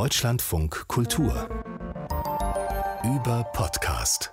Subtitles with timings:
[0.00, 1.48] Deutschlandfunk Kultur
[3.02, 4.30] über Podcast.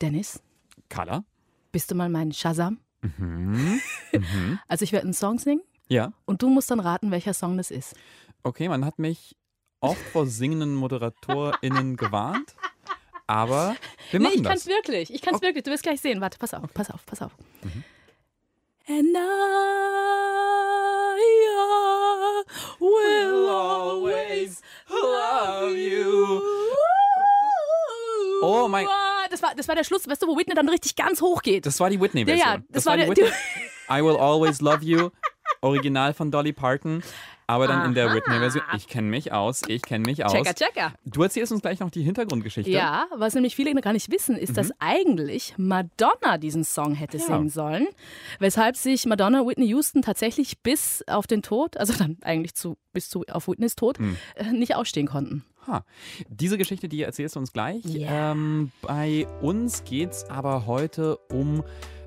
[0.00, 0.40] Dennis,
[0.88, 1.22] Carla?
[1.70, 2.80] bist du mal mein Shazam?
[3.02, 3.78] Mhm.
[4.14, 4.58] Mhm.
[4.68, 7.70] Also ich werde einen Song singen Ja, und du musst dann raten, welcher Song das
[7.70, 7.94] ist.
[8.42, 9.36] okay, man hat mich
[9.80, 12.56] oft vor singenden ModeratorInnen gewarnt,
[13.26, 13.76] aber
[14.12, 14.62] wir nee, machen ich kann das.
[14.62, 15.12] es wirklich.
[15.12, 15.48] Ich kann es Okay.
[15.48, 15.64] wirklich.
[15.64, 16.22] Du wirst gleich sehen.
[16.22, 17.32] Warte, pass auf, pass auf, pass auf.
[17.62, 17.84] Mhm.
[18.88, 19.26] And I
[22.80, 24.62] will always
[25.02, 26.40] love you.
[28.42, 28.86] Oh mein-
[29.30, 31.66] Das war, das war der Schluss, weißt du, wo Whitney dann richtig ganz hoch geht.
[31.66, 32.46] Das war die Whitney-Version.
[32.46, 33.28] Ja, ja, das war die der- Whitney.
[33.90, 35.10] I Will Always Love You,
[35.62, 37.02] Original von Dolly Parton,
[37.46, 38.14] aber dann in der Aha.
[38.14, 38.64] Whitney-Version.
[38.76, 40.32] Ich kenne mich aus, ich kenne mich aus.
[40.32, 40.92] Checker, checker.
[41.04, 42.70] Du erzählst uns gleich noch die Hintergrundgeschichte.
[42.70, 47.24] Ja, was nämlich viele gar nicht wissen, ist, dass eigentlich Madonna diesen Song hätte Ja.
[47.24, 47.86] singen sollen,
[48.38, 53.08] weshalb sich Madonna Whitney Houston tatsächlich bis auf den Tod, also dann eigentlich zu, bis
[53.08, 53.98] zu auf Whitneys Tod,
[54.34, 55.44] äh, nicht ausstehen konnten.
[55.66, 55.84] Ha.
[56.28, 57.84] Diese Geschichte, die erzählst du uns gleich.
[57.84, 58.32] Ja.
[58.32, 61.64] Ähm, bei uns geht es aber heute um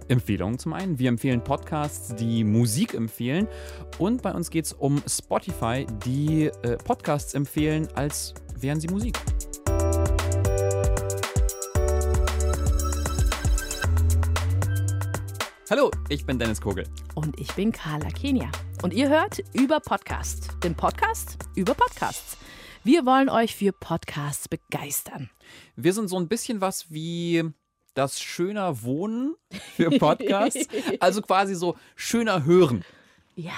[0.09, 0.99] Empfehlungen zum einen.
[0.99, 3.47] Wir empfehlen Podcasts, die Musik empfehlen.
[3.97, 9.17] Und bei uns geht es um Spotify, die äh, Podcasts empfehlen, als wären sie Musik.
[15.69, 16.85] Hallo, ich bin Dennis Kogel.
[17.13, 18.49] Und ich bin Carla Kenia.
[18.81, 22.37] Und ihr hört über Podcast, den Podcast über Podcasts.
[22.83, 25.29] Wir wollen euch für Podcasts begeistern.
[25.75, 27.51] Wir sind so ein bisschen was wie
[27.99, 29.35] das schöner Wohnen
[29.75, 30.67] für Podcasts.
[31.01, 32.85] also quasi so schöner Hören.
[33.35, 33.51] Ja,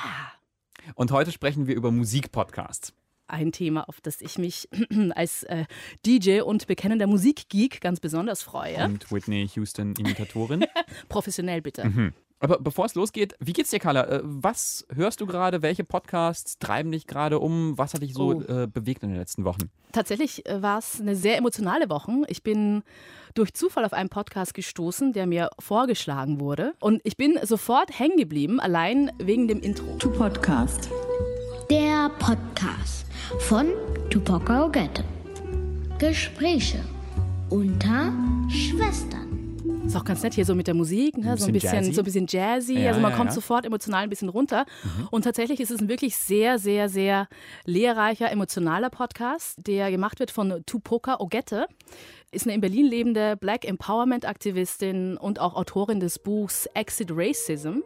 [0.96, 2.94] Und heute sprechen wir über Musikpodcasts.
[3.28, 4.68] ein Thema, auf das ich mich
[5.16, 5.66] als äh,
[6.06, 8.84] DJ und bekennender Musikgeek ganz besonders freue.
[8.86, 10.66] Und Whitney Houston Imitatorin.
[11.10, 11.86] Professionell bitte.
[11.86, 12.14] Mhm.
[12.42, 14.04] Aber bevor es losgeht, wie geht's dir, Carla?
[14.06, 15.62] Äh, Was hörst du gerade?
[15.62, 17.78] Welche Podcasts treiben dich gerade um?
[17.78, 18.42] Was hat dich so Oh.
[18.42, 19.70] äh, bewegt in den letzten Wochen?
[19.92, 22.12] Tatsächlich äh, war es eine sehr emotionale Woche.
[22.28, 22.82] Ich bin
[23.36, 26.74] durch Zufall auf einen Podcast gestoßen, der mir vorgeschlagen wurde.
[26.80, 29.86] Und ich bin sofort hängen geblieben, allein wegen dem Intro.
[30.00, 30.90] To Podcast.
[31.70, 33.06] Der Podcast
[33.40, 33.68] von
[34.26, 35.04] Ogette.
[36.00, 36.84] Gespräche
[37.50, 38.12] unter
[38.50, 39.31] Schwestern.
[39.86, 41.36] Ist auch ganz nett hier so mit der Musik, ne?
[41.38, 41.94] so ein bisschen jazzy.
[41.94, 42.80] so ein bisschen jazzy.
[42.80, 43.32] Ja, also man ja, kommt ja.
[43.32, 43.36] Mhm.
[43.36, 44.66] sofort emotional ein bisschen runter.
[45.10, 47.28] Und tatsächlich ist es ein wirklich sehr, sehr, sehr
[47.66, 51.68] lehrreicher, emotionaler Podcast, der gemacht wird von Tupoka Ogette.
[52.34, 57.80] Ist eine in Berlin lebende Black Empowerment Aktivistin und auch Autorin des Buchs Exit Racism.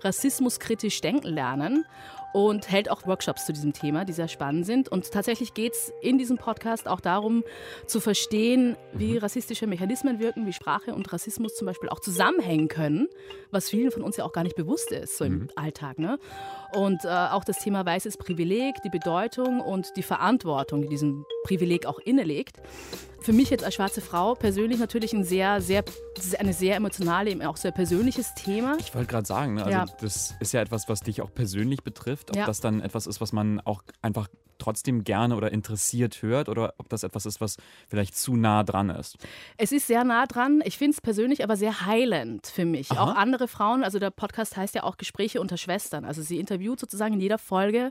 [0.00, 1.84] Rassismus kritisch denken lernen
[2.32, 4.88] und hält auch Workshops zu diesem Thema, die sehr spannend sind.
[4.88, 7.44] Und tatsächlich geht es in diesem Podcast auch darum,
[7.86, 13.08] zu verstehen, wie rassistische Mechanismen wirken, wie Sprache und Rassismus zum Beispiel auch zusammenhängen können,
[13.50, 15.98] was vielen von uns ja auch gar nicht bewusst ist, so im Alltag.
[15.98, 16.18] Ne?
[16.74, 21.86] Und äh, auch das Thema weißes Privileg, die Bedeutung und die Verantwortung, die diesem Privileg
[21.86, 22.56] auch innelegt.
[23.20, 25.82] Für mich jetzt als schwarze Frau persönlich natürlich ein sehr, sehr,
[26.38, 28.76] eine sehr emotionale, eben auch sehr persönliches Thema.
[28.80, 29.64] Ich wollte gerade sagen, ne?
[29.64, 29.86] also Ja.
[30.00, 32.30] das ist ja etwas, was dich auch persönlich betrifft.
[32.30, 32.44] Ob Ja.
[32.46, 34.28] das dann etwas ist, was man auch einfach
[34.64, 38.88] trotzdem gerne oder interessiert hört oder ob das etwas ist, was vielleicht zu nah dran
[38.88, 39.18] ist.
[39.58, 40.62] Es ist sehr nah dran.
[40.64, 42.90] Ich finde es persönlich aber sehr heilend für mich.
[42.90, 43.02] Aha.
[43.02, 46.04] Auch andere Frauen, also der Podcast heißt ja auch Gespräche unter Schwestern.
[46.04, 47.90] Also sie interviewt sozusagen in jeder Folge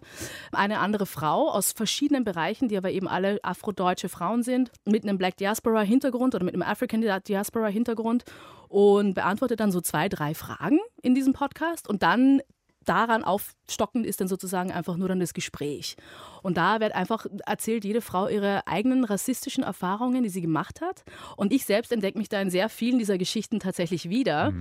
[0.51, 5.19] eine andere Frau aus verschiedenen Bereichen, die aber eben alle afrodeutsche Frauen sind, mit einem
[5.19, 8.23] Black Diaspora-Hintergrund oder mit einem African Diaspora-Hintergrund
[8.67, 12.41] und beantwortet dann so zwei, drei Fragen in diesem Podcast und dann
[12.83, 15.95] daran aufstockend ist dann sozusagen einfach nur dann das Gespräch.
[16.41, 21.03] Und da wird einfach erzählt jede Frau ihre eigenen rassistischen Erfahrungen, die sie gemacht hat.
[21.37, 24.53] Und ich selbst entdecke mich da in sehr vielen dieser Geschichten tatsächlich wieder.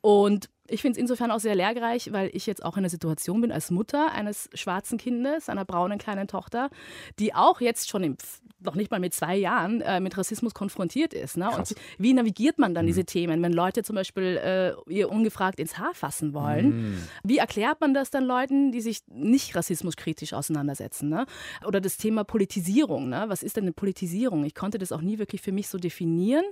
[0.00, 3.40] Und ich finde es insofern auch sehr lehrreich, weil ich jetzt auch in einer Situation
[3.40, 6.70] bin als Mutter eines schwarzen Kindes, einer braunen kleinen Tochter,
[7.18, 8.16] die auch jetzt schon im,
[8.60, 11.36] noch nicht mal mit zwei Jahren äh, mit Rassismus konfrontiert ist.
[11.36, 11.50] Ne?
[11.50, 15.78] Und wie navigiert man dann diese Themen, wenn Leute zum Beispiel äh, ihr ungefragt ins
[15.78, 16.96] Haar fassen wollen?
[17.22, 21.08] Wie erklärt man das dann Leuten, die sich nicht rassismuskritisch auseinandersetzen?
[21.08, 21.26] Ne?
[21.66, 23.08] Oder das Thema Politisierung.
[23.08, 23.24] Ne?
[23.28, 24.44] Was ist denn eine Politisierung?
[24.44, 26.44] Ich konnte das auch nie wirklich für mich so definieren,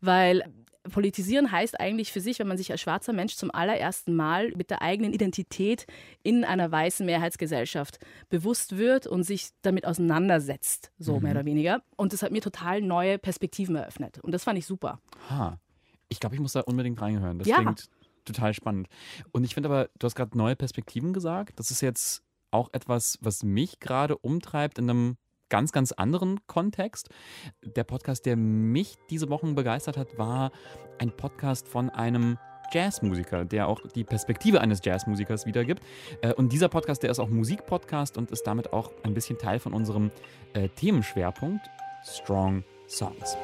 [0.00, 0.44] weil
[0.90, 4.70] Politisieren heißt eigentlich für sich, wenn man sich als schwarzer Mensch zum allerersten Mal mit
[4.70, 5.86] der eigenen Identität
[6.22, 7.98] in einer weißen Mehrheitsgesellschaft
[8.28, 11.82] bewusst wird und sich damit auseinandersetzt, so mehr oder weniger.
[11.96, 14.18] Und das hat mir total neue Perspektiven eröffnet.
[14.20, 15.00] Und das fand ich super.
[15.30, 15.58] Ha.
[16.08, 17.38] Ich glaube, ich muss da unbedingt reinhören.
[17.38, 17.56] Das Ja.
[17.56, 17.88] klingt
[18.24, 18.88] total spannend.
[19.32, 21.58] Und ich finde aber, du hast gerade neue Perspektiven gesagt.
[21.58, 25.16] Das ist jetzt auch etwas, was mich gerade umtreibt in einem
[25.50, 27.10] ganz, ganz anderen Kontext.
[27.62, 30.50] Der Podcast, der mich diese Wochen begeistert hat, war
[30.98, 32.38] ein Podcast von einem
[32.72, 35.82] Jazzmusiker, der auch die Perspektive eines Jazzmusikers wiedergibt.
[36.22, 39.58] Äh, und dieser Podcast, der ist auch Musikpodcast und ist damit auch ein bisschen Teil
[39.58, 40.10] von unserem
[40.54, 41.68] äh, Themenschwerpunkt
[42.04, 43.36] Strong Songs.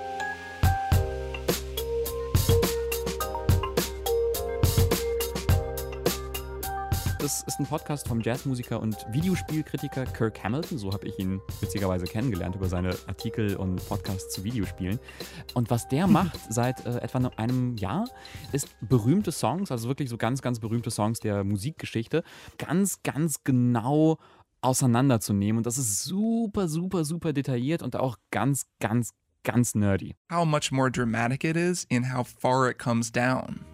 [7.26, 10.78] Das ist ein Podcast vom Jazzmusiker und Videospielkritiker Kirk Hamilton.
[10.78, 15.00] So habe ich ihn witzigerweise kennengelernt über seine Artikel und Podcasts zu Videospielen.
[15.52, 18.08] Und was der macht seit äh, etwa einem Jahr,
[18.52, 22.23] ist berühmte Songs, also wirklich so ganz, ganz berühmte Songs der Musikgeschichte,
[22.58, 24.19] ganz, ganz genau
[24.61, 25.56] auseinanderzunehmen.
[25.56, 29.11] Und das ist super, super, super detailliert und auch ganz, ganz,
[29.43, 30.14] ganz nerdy.
[30.32, 33.64] How much more dramatic it is in how far it comes down.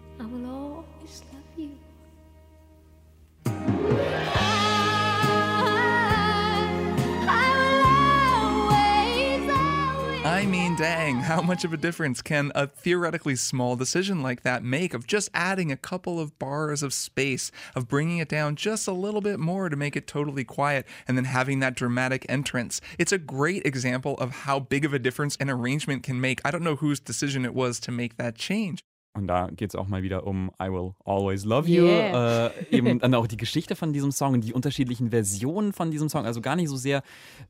[10.43, 14.61] I mean, dang, how much of a difference can a theoretically small decision like that
[14.61, 18.85] make of just adding a couple of bars of space, of bringing it down just
[18.85, 22.81] a little bit more to make it totally quiet, and then having that dramatic entrance?
[22.99, 26.41] It's a great example of how big of a difference an arrangement can make.
[26.43, 28.83] I don't know whose decision it was to make that change.
[29.15, 31.85] Und da geht es auch mal wieder um I Will Always Love You.
[31.85, 32.47] Yeah.
[32.47, 36.09] Äh, eben dann auch die Geschichte von diesem Song und die unterschiedlichen Versionen von diesem
[36.09, 36.25] Song.
[36.25, 37.03] Also gar nicht so sehr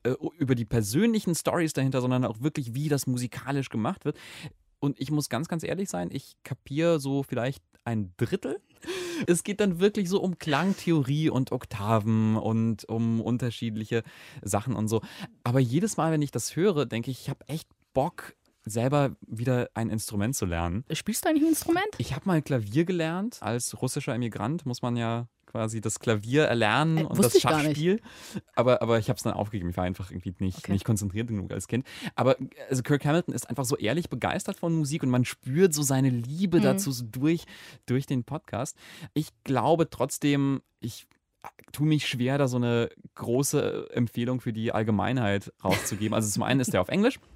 [0.04, 4.18] äh, über die persönlichen Stories dahinter, sondern auch wirklich, wie das musikalisch gemacht wird.
[4.80, 8.59] Und ich muss ganz, ganz ehrlich sein, ich kapiere so vielleicht ein Drittel.
[9.27, 14.04] Es geht dann wirklich so um Klangtheorie und Oktaven und um unterschiedliche
[14.42, 15.01] Sachen und so.
[15.44, 19.69] Aber jedes Mal, wenn ich das höre, denke ich, ich habe echt Bock, selber wieder
[19.74, 20.83] ein Instrument zu lernen.
[20.92, 21.88] Spielst du eigentlich ein Instrument?
[21.98, 23.38] Ich habe mal Klavier gelernt.
[23.42, 27.44] Als russischer Emigrant muss man ja quasi das Klavier erlernen Äh, und wusste das ich
[27.44, 27.65] gar nicht.
[27.68, 28.01] Schachspiel.
[28.56, 29.69] Aber, aber ich habe es dann aufgegeben.
[29.69, 30.71] Ich war einfach irgendwie nicht, Okay.
[30.71, 31.86] nicht konzentriert genug als Kind.
[32.15, 32.38] Aber
[32.69, 36.09] also Kirk Hamilton ist einfach so ehrlich begeistert von Musik und man spürt so seine
[36.09, 36.63] Liebe Mhm.
[36.63, 37.45] dazu so durch,
[37.86, 38.75] durch den Podcast.
[39.13, 41.06] Ich glaube trotzdem, ich
[41.74, 46.13] tue mich schwer, da so eine große Empfehlung für die Allgemeinheit rauszugeben.
[46.16, 47.19] Also zum einen ist der auf Englisch.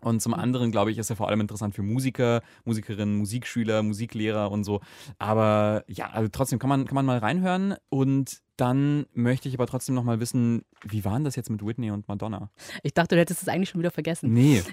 [0.00, 4.50] Und zum anderen, glaube ich, ist er vor allem interessant für Musiker, Musikerinnen, Musikschüler, Musiklehrer
[4.50, 4.80] und so.
[5.18, 7.74] Aber ja, also trotzdem kann man, kann man mal reinhören.
[7.88, 11.64] Und dann möchte ich aber trotzdem noch mal wissen, wie war denn das jetzt mit
[11.64, 12.50] Whitney und Madonna?
[12.82, 14.32] Ich dachte, du hättest es eigentlich schon wieder vergessen.
[14.32, 14.62] Nee.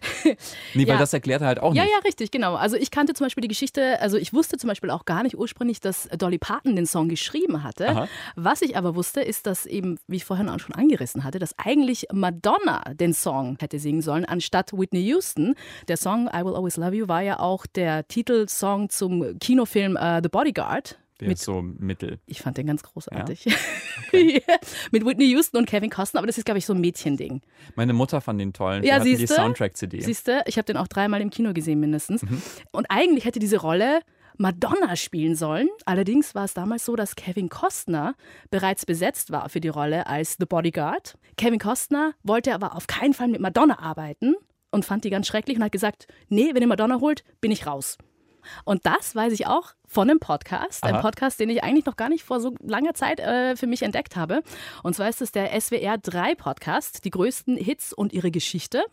[0.74, 0.98] Nee, weil Ja.
[0.98, 1.94] das erklärt er halt auch Ja, nicht.
[1.94, 2.56] ja, richtig, genau.
[2.56, 5.38] Also ich kannte zum Beispiel die Geschichte, also ich wusste zum Beispiel auch gar nicht
[5.38, 7.90] ursprünglich, dass Dolly Parton den Song geschrieben hatte.
[7.90, 8.08] Aha.
[8.36, 11.58] Was ich aber wusste, ist, dass eben, wie ich vorhin auch schon angerissen hatte, dass
[11.58, 15.56] eigentlich Madonna den Song hätte singen sollen, anstatt Whitney Houston.
[15.88, 20.20] Der Song I Will Always Love You war ja auch der Titelsong zum Kinofilm äh,
[20.22, 21.00] The Bodyguard.
[21.20, 22.20] Der Mit ist so mittel.
[22.28, 23.46] ich fand den ganz großartig.
[23.46, 23.54] Ja.
[24.92, 27.42] Mit Whitney Houston und Kevin Costner, aber das ist, glaube ich, so ein Mädchending.
[27.76, 28.84] Meine Mutter fand den tollen.
[28.84, 29.36] Ja, hatten die siehste?
[29.36, 30.02] Soundtrack-CD.
[30.02, 32.22] Siehst du, ich habe den auch dreimal im Kino gesehen mindestens.
[32.22, 32.42] Mhm.
[32.72, 34.02] Und eigentlich hätte diese Rolle
[34.38, 35.68] Madonna spielen sollen.
[35.86, 38.14] Allerdings war es damals so, dass Kevin Costner
[38.52, 41.18] bereits besetzt war für die Rolle als The Bodyguard.
[41.38, 44.36] Kevin Costner wollte aber auf keinen Fall mit Madonna arbeiten
[44.70, 47.66] und fand die ganz schrecklich und hat gesagt, nee, wenn ihr Madonna holt, bin ich
[47.66, 47.98] raus.
[48.66, 51.02] Und das weiß ich auch von einem Podcast, einem Aha.
[51.02, 54.16] Podcast, den ich eigentlich noch gar nicht vor so langer Zeit äh, für mich entdeckt
[54.16, 54.44] habe.
[54.84, 58.84] Und zwar ist es der SWR 3 Podcast, die größten Hits und ihre Geschichte.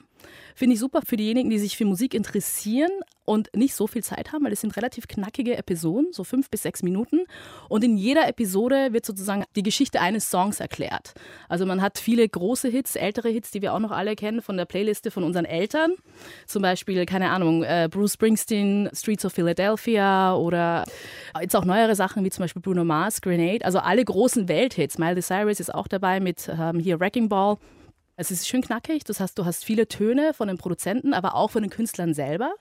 [0.54, 2.90] Finde ich super für diejenigen, die sich für Musik interessieren
[3.24, 6.62] und nicht so viel Zeit haben, weil es sind relativ knackige Episoden, so fünf bis
[6.62, 7.24] sechs Minuten.
[7.68, 11.14] Und in jeder Episode wird sozusagen die Geschichte eines Songs erklärt.
[11.48, 14.56] Also man hat viele große Hits, ältere Hits, die wir auch noch alle kennen von
[14.56, 15.92] der Playliste von unseren Eltern.
[16.46, 20.84] Zum Beispiel, keine Ahnung, äh, Bruce Springsteen, Streets of Philadelphia oder
[21.40, 23.64] jetzt auch neuere Sachen wie zum Beispiel Bruno Mars, Grenade.
[23.64, 24.98] Also alle großen Welthits.
[24.98, 27.56] Miley Cyrus ist auch dabei mit ähm, hier Wrecking Ball.
[28.16, 31.50] Es ist schön knackig, das heißt, du hast viele Töne von den Produzenten, aber auch
[31.50, 32.52] von den Künstlern selber.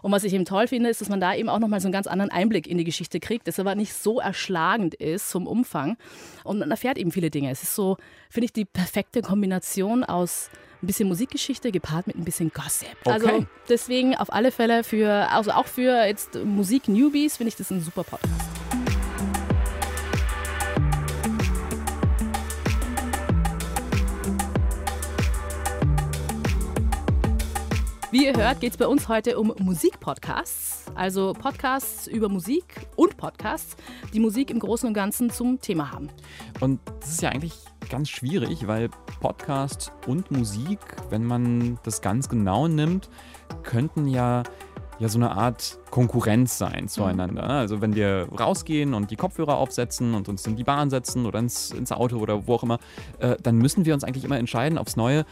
[0.00, 1.92] Und was ich eben toll finde, ist, dass man da eben auch nochmal so einen
[1.92, 5.96] ganz anderen Einblick in die Geschichte kriegt, das aber nicht so erschlagend ist vom Umfang.
[6.44, 7.50] Und man erfährt eben viele Dinge.
[7.50, 7.96] Es ist so,
[8.30, 10.50] finde ich, die perfekte Kombination aus
[10.82, 12.88] ein bisschen Musikgeschichte gepaart mit ein bisschen Gossip.
[13.04, 13.46] Also Okay.
[13.68, 18.04] deswegen auf alle Fälle für, also auch für jetzt Musik-Newbies finde ich das ein super
[18.04, 18.71] Podcast.
[28.12, 30.84] Wie ihr hört, geht es bei uns heute um Musikpodcasts.
[30.94, 33.74] Also Podcasts über Musik und Podcasts,
[34.12, 36.10] die Musik im Großen und Ganzen zum Thema haben.
[36.60, 37.54] Und das ist ja eigentlich
[37.88, 38.90] ganz schwierig, weil
[39.22, 40.78] Podcast und Musik,
[41.08, 43.08] wenn man das ganz genau nimmt,
[43.62, 44.42] könnten ja
[44.98, 47.42] ja so eine Art Konkurrenz sein zueinander.
[47.48, 51.38] Also wenn wir rausgehen und die Kopfhörer aufsetzen und uns in die Bahn setzen oder
[51.40, 52.78] ins, ins Auto oder wo auch immer,
[53.18, 55.24] äh, dann müssen wir uns eigentlich immer entscheiden aufs Neue,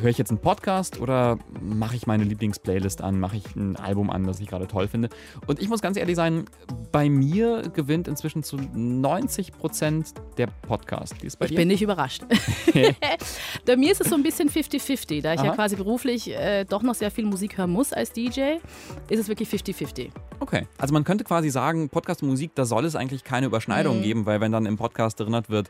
[0.00, 4.10] höre ich jetzt einen Podcast oder mache ich meine Lieblingsplaylist an, mache ich ein Album
[4.10, 5.08] an, das ich gerade toll finde.
[5.46, 6.44] Und ich muss ganz ehrlich sein,
[6.92, 11.22] bei mir gewinnt inzwischen zu 90 Prozent der Podcast.
[11.22, 11.56] Wie ist bei Ich dir?
[11.58, 12.22] bin nicht überrascht.
[13.66, 15.22] bei mir ist es so ein bisschen 50-50.
[15.22, 15.54] Da ich ja Aha.
[15.54, 18.56] quasi beruflich äh, doch noch sehr viel Musik hören muss als DJ,
[19.08, 20.10] ist es wirklich 50-50.
[20.40, 20.66] Okay.
[20.78, 24.02] Also man könnte quasi sagen, Podcast und Musik, da soll es eigentlich keine Überschneidung Mhm.
[24.02, 25.68] geben, weil wenn dann im Podcast erinnert wird,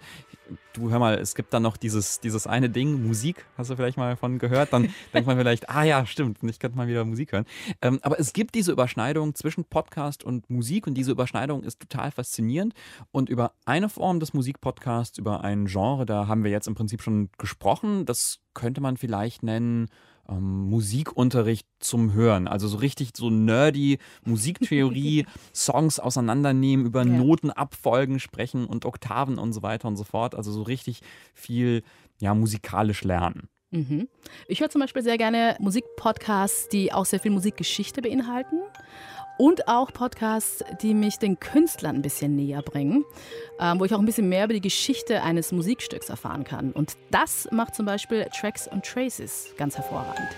[0.73, 3.97] du hör mal, es gibt dann noch dieses, dieses eine Ding, Musik, hast du vielleicht
[3.97, 7.33] mal von gehört, dann denkt man vielleicht, ah ja, stimmt, ich könnte mal wieder Musik
[7.33, 7.45] hören.
[7.83, 12.11] Ähm, aber es gibt diese Überschneidung zwischen Podcast und Musik und diese Überschneidung ist total
[12.11, 12.75] faszinierend.
[13.11, 17.03] Und über eine Form des Musikpodcasts, über ein Genre, da haben wir jetzt im Prinzip
[17.03, 18.07] schon gesprochen.
[18.07, 19.89] Das könnte man vielleicht nennen
[20.29, 22.49] ähm, Musikunterricht zum Hören.
[22.49, 27.13] Also so richtig so nerdy Musiktheorie, Songs auseinandernehmen, über Ja.
[27.13, 30.35] Notenabfolgen sprechen und Oktaven und so weiter und so fort.
[30.35, 31.01] Also so richtig
[31.35, 31.83] viel
[32.21, 33.49] ja, musikalisch lernen.
[33.71, 34.09] Mhm.
[34.47, 38.61] Ich höre zum Beispiel sehr gerne Musikpodcasts, die auch sehr viel Musikgeschichte beinhalten.
[39.39, 43.05] Und auch Podcasts, die mich den Künstlern ein bisschen näher bringen,
[43.61, 46.73] ähm, wo ich auch ein bisschen mehr über die Geschichte eines Musikstücks erfahren kann.
[46.73, 50.29] Und das macht zum Beispiel Tracks and Traces ganz hervorragend.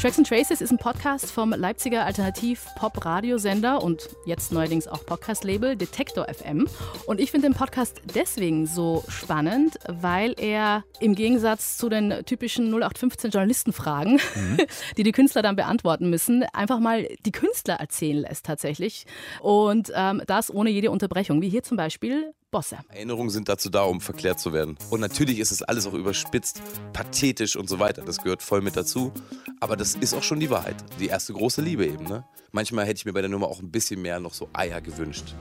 [0.00, 6.26] Tracks and Traces ist ein Podcast vom Leipziger Alternativ-Pop-Radiosender und jetzt neuerdings auch Podcast-Label Detektor
[6.26, 6.66] FM.
[7.04, 12.68] Und ich finde den Podcast deswegen so spannend, weil er im Gegensatz zu den typischen
[12.68, 14.18] 0815 Journalistenfragen,
[14.96, 19.04] die die Künstler dann beantworten müssen, einfach mal die Künstler erzählen lässt tatsächlich.
[19.42, 22.78] Und ähm, das ohne jede Unterbrechung, wie hier zum Beispiel Bosse.
[22.88, 24.76] Erinnerungen sind dazu da, um verklärt zu werden.
[24.90, 26.60] Und natürlich ist es alles auch überspitzt,
[26.92, 28.02] pathetisch und so weiter.
[28.02, 29.12] Das gehört voll mit dazu.
[29.60, 30.74] Aber das ist auch schon die Wahrheit.
[30.98, 32.04] Die erste große Liebe eben.
[32.04, 32.24] Ne?
[32.50, 35.36] Manchmal hätte ich mir bei der Nummer auch ein bisschen mehr noch so Eier gewünscht.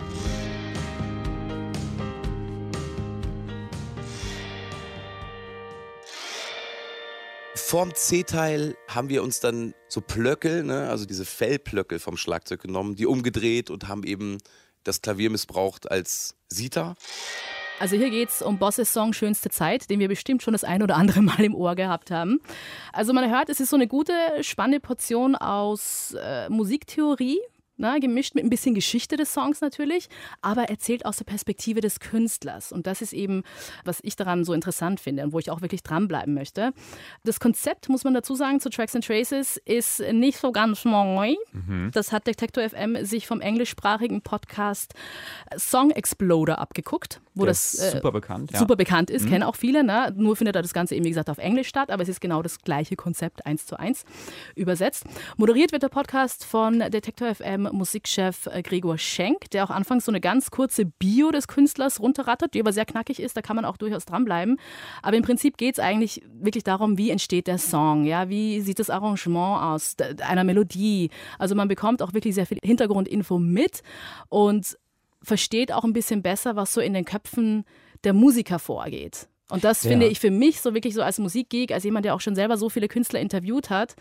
[7.56, 12.96] Vorm C-Teil haben wir uns dann so Plöckel, ne, also diese Fellplöckel vom Schlagzeug genommen,
[12.96, 14.39] die umgedreht und haben eben
[14.89, 16.96] das Klavier missbraucht als Sita.
[17.79, 20.84] Also hier geht es um Bosses Song Schönste Zeit, den wir bestimmt schon das ein
[20.84, 22.41] oder andere Mal im Ohr gehabt haben.
[22.91, 27.39] Also man hört, es ist so eine gute, spannende Portion aus äh, Musiktheorie,
[27.80, 30.10] na, gemischt mit ein bisschen Geschichte des Songs natürlich,
[30.42, 32.72] aber erzählt aus der Perspektive des Künstlers.
[32.72, 33.44] Und das ist eben,
[33.86, 36.74] was ich daran so interessant finde und wo ich auch wirklich dranbleiben möchte.
[37.24, 41.36] Das Konzept, muss man dazu sagen, zu Tracks and Traces ist nicht so ganz neu.
[41.92, 44.94] Das hat Detektor FM sich vom englischsprachigen Podcast
[45.58, 48.52] Song Exploder abgeguckt, wo Der das ist super bekannt.
[48.52, 48.60] Ja.
[48.60, 49.84] super bekannt ist, kennen auch viele.
[49.84, 50.14] Ne?
[50.18, 52.42] Nur findet da das Ganze eben, wie gesagt, auf Englisch statt, aber es ist genau
[52.42, 54.04] das gleiche Konzept, eins zu eins
[54.56, 55.06] übersetzt.
[55.38, 60.12] Moderiert wird der Podcast von Detektor FM Musikchef äh, Gregor Schenk, der auch anfangs so
[60.12, 63.66] eine ganz kurze Bio des Künstlers runterrattert, die aber sehr knackig ist, da kann man
[63.66, 64.58] auch durchaus dranbleiben.
[65.02, 68.80] Aber im Prinzip geht es eigentlich wirklich darum, wie entsteht der Song, ja, wie sieht
[68.80, 71.10] das Arrangement aus, einer Melodie.
[71.38, 73.82] Also man bekommt auch wirklich sehr viel Hintergrundinfo mit
[74.30, 74.78] und
[75.22, 77.66] versteht auch ein bisschen besser, was so in den Köpfen
[78.04, 79.28] der Musiker vorgeht.
[79.52, 79.90] Und das Ja.
[79.90, 82.56] finde ich für mich so wirklich so als Musikgeek, als jemand, der auch schon selber
[82.56, 83.96] so viele Künstler interviewt hat,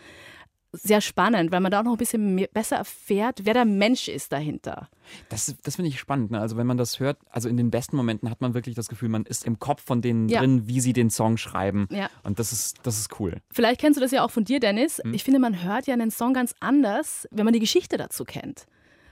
[0.71, 4.07] sehr spannend, weil man da auch noch ein bisschen mehr, besser erfährt, wer der Mensch
[4.07, 4.89] ist dahinter.
[5.29, 6.31] Das, das finde ich spannend.
[6.31, 6.39] Ne?
[6.39, 9.09] Also wenn man das hört, also in den besten Momenten hat man wirklich das Gefühl,
[9.09, 10.39] man ist im Kopf von denen Ja.
[10.41, 11.87] drin, wie sie den Song schreiben.
[11.91, 12.09] Ja.
[12.23, 13.37] Und das ist, das ist cool.
[13.51, 15.01] Vielleicht kennst du das ja auch von dir, Dennis.
[15.11, 18.65] Ich finde, man hört ja einen Song ganz anders, wenn man die Geschichte dazu kennt.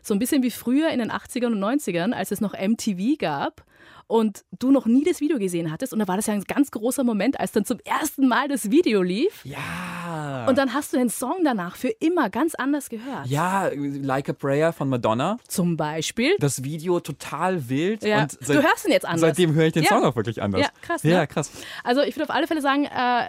[0.03, 3.65] So ein bisschen wie früher in den 80ern und 90ern, als es noch MTV gab
[4.07, 5.93] und du noch nie das Video gesehen hattest.
[5.93, 8.71] Und da war das ja ein ganz großer Moment, als dann zum ersten Mal das
[8.71, 9.43] Video lief.
[9.45, 10.45] Ja.
[10.47, 13.27] Und dann hast du den Song danach für immer ganz anders gehört.
[13.27, 15.37] ja, Like a Prayer von Madonna.
[15.47, 16.35] Zum Beispiel.
[16.39, 18.03] Das Video total wild.
[18.03, 18.21] Ja.
[18.23, 19.21] Und Du hörst ihn jetzt anders.
[19.21, 19.89] Seitdem höre ich den Ja.
[19.89, 20.61] Song auch wirklich anders.
[20.61, 21.27] Ja, krass, Ja, ne?
[21.27, 21.51] krass.
[21.83, 23.23] Also ich würde auf alle Fälle sagen, äh,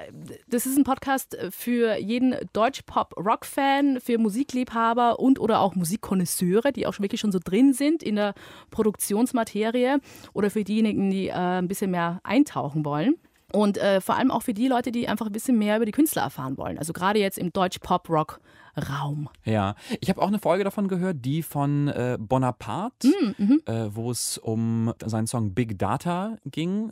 [0.49, 6.94] das ist ein Podcast für jeden Deutsch-Pop-Rock-Fan, für Musikliebhaber und oder auch Musikkonnoisseure, die auch
[6.94, 8.35] schon wirklich schon so drin sind in der
[8.70, 9.97] Produktionsmaterie
[10.32, 13.14] oder für diejenigen, die äh, ein bisschen mehr eintauchen wollen.
[13.50, 15.92] Und äh, vor allem auch für die Leute, die einfach ein bisschen mehr über die
[15.92, 16.76] Künstler erfahren wollen.
[16.78, 19.30] Also gerade jetzt im Deutsch-Pop-Rock-Raum.
[19.44, 23.08] Ja, ich habe auch eine Folge davon gehört, die von äh, Bonaparte,
[23.38, 26.90] Mhm, äh, wo es um seinen Song Big Data ging.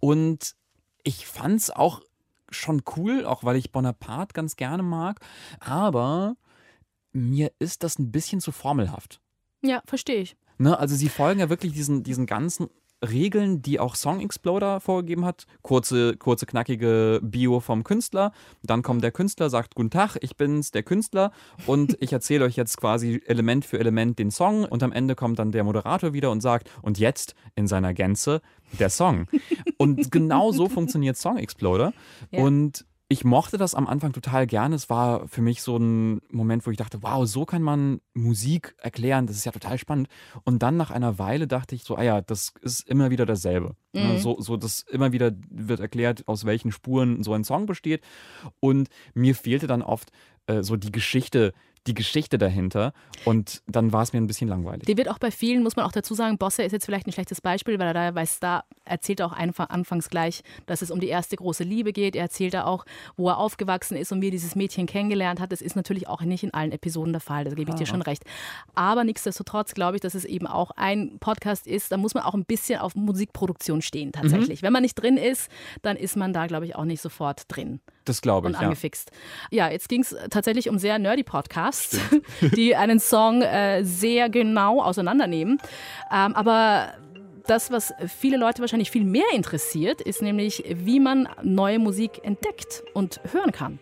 [0.00, 0.54] Und
[1.04, 2.00] ich fand es auch
[2.48, 5.20] schon cool, auch weil ich Bonaparte ganz gerne mag.
[5.60, 6.36] Aber
[7.12, 9.20] mir ist das ein bisschen zu formelhaft.
[9.62, 10.36] Ja, verstehe ich.
[10.58, 10.78] Ne?
[10.78, 12.68] Also sie folgen ja wirklich diesen, diesen ganzen
[13.02, 15.46] Regeln, die auch Song Exploder vorgegeben hat.
[15.62, 18.32] Kurze, kurze, knackige Bio vom Künstler.
[18.62, 21.32] Dann kommt der Künstler, sagt Guten Tag, ich bin's, der Künstler.
[21.66, 24.64] Und ich erzähle euch jetzt quasi Element für Element den Song.
[24.64, 28.40] Und am Ende kommt dann der Moderator wieder und sagt, und jetzt in seiner Gänze
[28.78, 29.26] der Song.
[29.76, 31.92] Und genau so funktioniert Song Exploder.
[32.30, 32.42] Ja.
[32.42, 34.74] Und ich mochte das am Anfang total gerne.
[34.74, 38.74] Es war für mich so ein Moment, wo ich dachte, wow, so kann man Musik
[38.78, 39.26] erklären.
[39.26, 40.08] Das ist ja total spannend.
[40.44, 43.76] Und dann nach einer Weile dachte ich so, ah ja, das ist immer wieder dasselbe.
[43.92, 44.18] Mhm.
[44.18, 48.02] So, so, das immer wieder wird erklärt, aus welchen Spuren so ein Song besteht.
[48.60, 50.10] Und mir fehlte dann oft
[50.46, 51.52] äh, so die Geschichte,
[51.86, 52.92] die Geschichte dahinter.
[53.24, 54.86] Und dann war es mir ein bisschen langweilig.
[54.86, 57.12] Die wird auch bei vielen, muss man auch dazu sagen, Bosse ist jetzt vielleicht ein
[57.12, 60.90] schlechtes Beispiel, weil er da weiß, da erzählt er auch einfach anfangs gleich, dass es
[60.90, 62.14] um die erste große Liebe geht.
[62.14, 62.84] Er erzählt da auch,
[63.16, 65.52] wo er aufgewachsen ist und wie er dieses Mädchen kennengelernt hat.
[65.52, 68.02] Das ist natürlich auch nicht in allen Episoden der Fall, da gebe ich dir schon
[68.02, 68.24] recht.
[68.74, 72.34] Aber nichtsdestotrotz glaube ich, dass es eben auch ein Podcast ist, da muss man auch
[72.34, 74.62] ein bisschen auf Musikproduktion stehen tatsächlich.
[74.62, 75.50] Wenn man nicht drin ist,
[75.82, 78.66] dann ist man da, glaube ich, auch nicht sofort drin Das glaube und ich, ja.
[78.66, 79.10] angefixt.
[79.50, 81.98] Ja, jetzt ging es tatsächlich um sehr nerdy Podcasts,
[82.56, 85.58] die einen Song äh, sehr genau auseinandernehmen.
[86.10, 86.94] Ähm, aber
[87.46, 92.82] das, was viele Leute wahrscheinlich viel mehr interessiert, ist nämlich, wie man neue Musik entdeckt
[92.94, 93.78] und hören kann.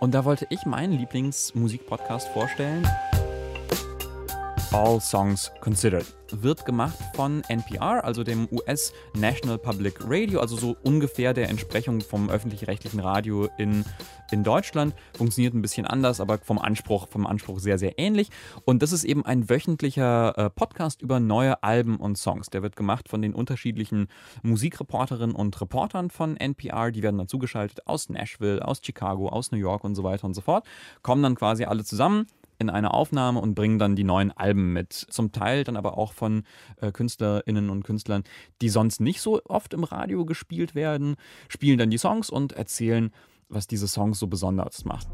[0.00, 2.86] Und da wollte ich meinen Lieblingsmusikpodcast vorstellen.
[4.72, 6.06] All Songs Considered.
[6.30, 12.00] Wird gemacht von NPR, also dem US National Public Radio, also so ungefähr der Entsprechung
[12.00, 13.84] vom öffentlich-rechtlichen Radio in,
[14.30, 14.94] in Deutschland.
[15.14, 18.30] Funktioniert ein bisschen anders, aber vom Anspruch, vom Anspruch sehr, sehr ähnlich.
[18.64, 22.48] Und das ist eben ein wöchentlicher äh, Podcast über neue Alben und Songs.
[22.48, 24.08] Der wird gemacht von den unterschiedlichen
[24.42, 26.92] Musikreporterinnen und Reportern von NPR.
[26.92, 30.32] Die werden dann zugeschaltet aus Nashville, aus Chicago, aus New York und so weiter und
[30.32, 30.64] so fort.
[31.02, 32.26] Kommen dann quasi alle zusammen
[32.62, 34.92] in eine Aufnahme und bringen dann die neuen Alben mit.
[34.92, 36.44] Zum Teil dann aber auch von
[36.80, 38.24] äh, KünstlerInnen und Künstlern,
[38.62, 41.16] die sonst nicht so oft im Radio gespielt werden,
[41.48, 43.12] spielen dann die Songs und erzählen,
[43.50, 45.06] was diese Songs so besonders macht.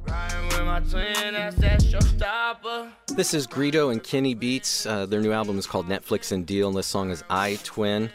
[3.16, 4.86] This is Greedo and Kenny Beats.
[4.86, 8.10] Uh, their new album is called Netflix and Deal, and this song is I Twin.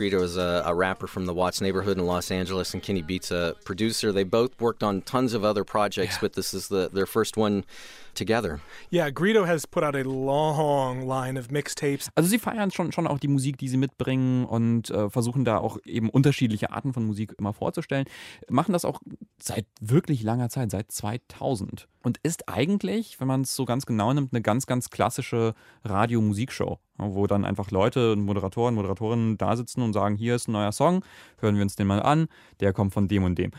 [0.00, 3.30] Greedo is a, a rapper from the Watts neighborhood in Los Angeles, and Kenny Beats
[3.30, 4.12] a producer.
[4.12, 7.66] They both worked on tons of other projects, but this is the, their first one
[8.14, 8.60] together.
[8.92, 12.08] Yeah, Greedo has put out a long line of mixtapes.
[12.14, 15.58] Also sie feiern schon, schon auch die Musik, die sie mitbringen und äh, versuchen da
[15.58, 18.06] auch eben unterschiedliche Arten von Musik immer vorzustellen.
[18.48, 19.00] Machen das auch
[19.40, 21.88] seit wirklich langer Zeit, seit 2000.
[22.02, 25.54] Und ist eigentlich, wenn man es so ganz genau nimmt, eine ganz, ganz klassische
[25.84, 30.52] Radio-Musikshow, wo dann einfach Leute und Moderatoren, Moderatorinnen da sitzen und sagen, hier ist ein
[30.52, 31.04] neuer Song,
[31.38, 32.28] hören wir uns den mal an,
[32.60, 33.50] der kommt von dem und dem.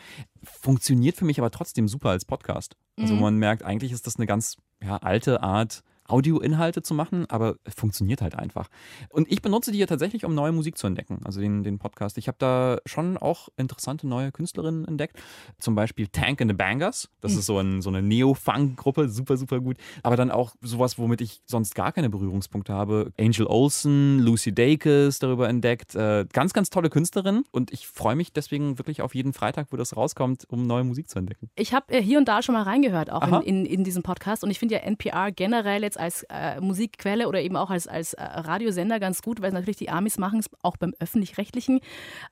[0.43, 2.75] Funktioniert für mich aber trotzdem super als Podcast.
[3.01, 7.55] Also man merkt, eigentlich ist das eine ganz ja, alte Art, Audioinhalte zu machen, aber
[7.63, 8.69] es funktioniert halt einfach.
[9.09, 12.17] Und ich benutze die ja tatsächlich, um neue Musik zu entdecken, also den, den Podcast.
[12.17, 15.17] Ich habe da schon auch interessante neue Künstlerinnen entdeckt.
[15.59, 17.09] Zum Beispiel Tank and the Bangers.
[17.21, 19.77] Das ist so, ein, so eine Neo-Funk-Gruppe, super, super gut.
[20.03, 23.11] Aber dann auch sowas, womit ich sonst gar keine Berührungspunkte habe.
[23.19, 25.95] Angel Olsen, Lucy Dacus darüber entdeckt.
[25.95, 27.43] Äh, ganz, ganz tolle Künstlerin.
[27.51, 31.09] Und ich freue mich deswegen wirklich auf jeden Freitag, wo das rauskommt, um neue Musik
[31.09, 31.49] zu entdecken.
[31.55, 34.43] Ich habe äh, hier und da schon mal reingehört, auch in, in, in diesen Podcast.
[34.43, 38.13] Und ich finde ja NPR generell jetzt als äh, Musikquelle oder eben auch als, als
[38.13, 41.79] äh, Radiosender ganz gut, weil natürlich die Amis machen es auch beim Öffentlich-Rechtlichen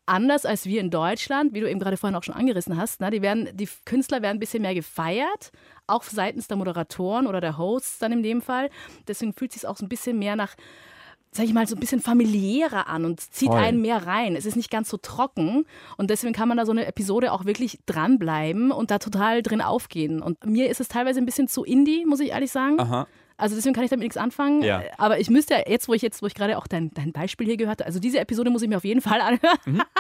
[0.06, 3.00] anders als wir in Deutschland, wie du eben gerade vorhin auch schon angerissen hast.
[3.00, 3.12] Ne?
[3.12, 5.52] Die, werden, die Künstler werden ein bisschen mehr gefeiert,
[5.88, 8.70] auch seitens der Moderatoren oder der Hosts dann in dem Fall.
[9.08, 10.56] Deswegen fühlt es sich auch so ein bisschen mehr nach
[11.32, 13.60] sag ich mal, so ein bisschen familiärer an und zieht Voll.
[13.60, 14.36] einen mehr rein.
[14.36, 15.66] Es ist nicht ganz so trocken
[15.98, 19.62] und deswegen kann man da so eine Episode auch wirklich dranbleiben und da total drin
[19.62, 20.22] aufgehen.
[20.22, 22.80] Und mir ist es teilweise ein bisschen zu indie, muss ich ehrlich sagen.
[22.80, 23.08] Aha.
[23.40, 24.62] Also deswegen kann ich damit nichts anfangen.
[24.62, 24.84] Ja.
[24.98, 27.48] Aber ich müsste ja jetzt, wo ich jetzt, wo ich gerade auch dein, dein Beispiel
[27.48, 29.82] hier gehört habe, also diese Episode muss ich mir auf jeden Fall anhören.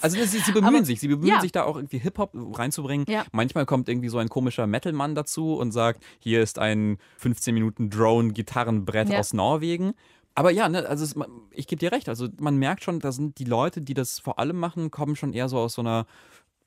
[0.00, 1.40] Also sie, sie bemühen Aber- sich, sie bemühen ja.
[1.40, 3.06] sich da auch irgendwie Hip-Hop reinzubringen.
[3.08, 3.24] Ja.
[3.30, 7.90] Manchmal kommt irgendwie so ein komischer Metal-Mann dazu und sagt, hier ist ein 15 Minuten
[7.90, 9.92] Drone-Gitarrenbrett aus Norwegen.
[10.34, 11.14] Aber ja, ne, also es,
[11.52, 14.38] ich gebe dir recht, also man merkt schon, da sind die Leute, die das vor
[14.38, 16.06] allem machen, kommen schon eher so aus so einer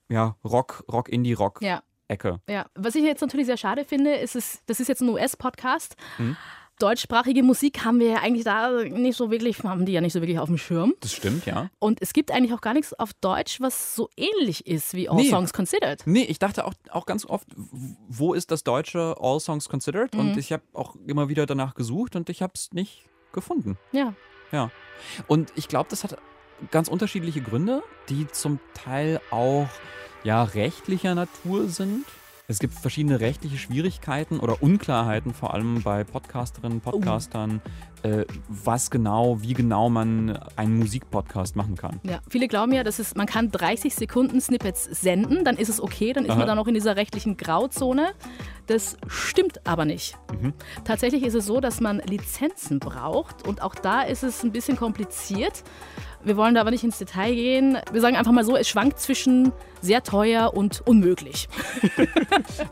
[0.08, 1.62] ja, Rock, Rock-Indie-Rock.
[1.62, 1.84] Ja.
[2.10, 2.40] Ecke.
[2.50, 5.96] Ja, was ich jetzt natürlich sehr schade finde, ist es, das ist jetzt ein US-Podcast.
[6.18, 6.36] Mhm.
[6.80, 10.22] Deutschsprachige Musik haben wir ja eigentlich da nicht so wirklich, haben die ja nicht so
[10.22, 10.94] wirklich auf dem Schirm.
[11.02, 11.70] Das stimmt, ja.
[11.80, 15.18] Und es gibt eigentlich auch gar nichts auf Deutsch, was so ähnlich ist wie All
[15.18, 15.30] Nee.
[15.30, 16.04] Songs Considered.
[16.06, 20.16] Nee, ich dachte auch, auch ganz oft, wo ist das deutsche All Songs Considered?
[20.16, 20.40] Und Mhm.
[20.40, 23.78] ich habe auch immer wieder danach gesucht und ich habe es nicht gefunden.
[23.92, 24.14] Ja.
[24.54, 24.72] Ja.
[25.28, 26.16] Und ich glaube, das hat
[26.72, 29.68] ganz unterschiedliche Gründe, die zum Teil auch
[30.24, 32.06] ja rechtlicher Natur sind.
[32.50, 37.62] Es gibt verschiedene rechtliche Schwierigkeiten oder Unklarheiten, vor allem bei Podcasterinnen, Podcastern,
[38.02, 42.00] äh, was genau, wie genau man einen Musikpodcast machen kann.
[42.02, 45.80] Ja, viele glauben ja, dass es, man kann 30 Sekunden Snippets senden, dann ist es
[45.80, 46.40] okay, dann ist Aha.
[46.40, 48.14] man da noch in dieser rechtlichen Grauzone.
[48.66, 50.18] Das stimmt aber nicht.
[50.42, 50.54] Mhm.
[50.86, 54.76] Tatsächlich ist es so, dass man Lizenzen braucht und auch da ist es ein bisschen
[54.76, 55.64] kompliziert.
[56.24, 57.78] Wir wollen da aber nicht ins Detail gehen.
[57.92, 61.48] Wir sagen einfach mal so, es schwankt zwischen sehr teuer und unmöglich.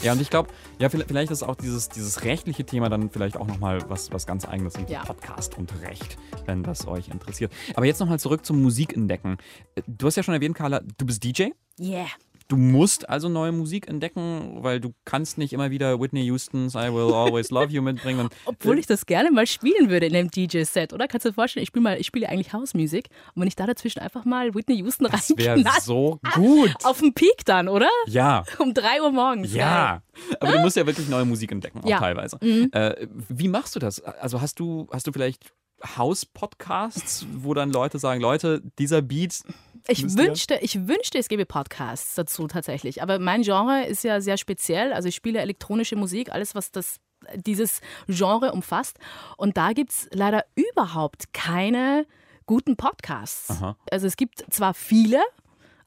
[0.02, 3.48] Ja, und ich glaube, ja, vielleicht ist auch dieses, dieses rechtliche Thema dann vielleicht auch
[3.48, 5.04] nochmal was, was ganz eigenes im Ja.
[5.04, 7.52] Podcast und Recht, wenn das euch interessiert.
[7.76, 9.38] Aber jetzt nochmal zurück zum Musikentdecken.
[9.76, 11.48] Äh, Du hast ja schon erwähnt, Carla, du bist DJ.
[11.80, 12.08] Yeah.
[12.50, 16.94] Du musst also neue Musik entdecken, weil du kannst nicht immer wieder Whitney Houstons I
[16.94, 18.30] Will Always Love You mitbringen.
[18.46, 21.10] Obwohl ich das gerne mal spielen würde in einem DJ-Set, oder?
[21.10, 23.66] Kannst du dir vorstellen, ich spiele mal, ich spiele eigentlich Hausmusik und wenn ich da
[23.66, 26.74] dazwischen einfach mal Whitney Houston das wäre reinknall, so gut.
[26.86, 27.90] auf dem Peak dann, oder?
[28.08, 28.44] Ja.
[28.60, 29.50] Um 3 Uhr morgens.
[29.50, 29.58] Geil.
[29.60, 30.02] Ja,
[30.40, 32.00] aber du musst ja wirklich neue Musik entdecken, auch Ja.
[32.00, 32.38] teilweise.
[32.42, 32.70] Mhm.
[32.72, 34.00] Äh, wie machst du das?
[34.02, 35.52] Also hast du, hast du vielleicht
[35.98, 39.42] House-Podcasts, wo dann Leute sagen, Leute, dieser Beat.
[39.90, 43.02] Ich müsst ihr- wünschte, ich wünschte, es gäbe Podcasts dazu tatsächlich.
[43.02, 44.94] Aber mein Genre ist ja sehr speziell.
[44.94, 46.98] Also ich spiele elektronische Musik, alles, was das,
[47.36, 48.98] dieses Genre umfasst.
[49.38, 52.06] Und da gibt es leider überhaupt keine
[52.46, 53.50] guten Podcasts.
[53.52, 53.76] Aha.
[53.92, 55.22] Also es gibt zwar viele,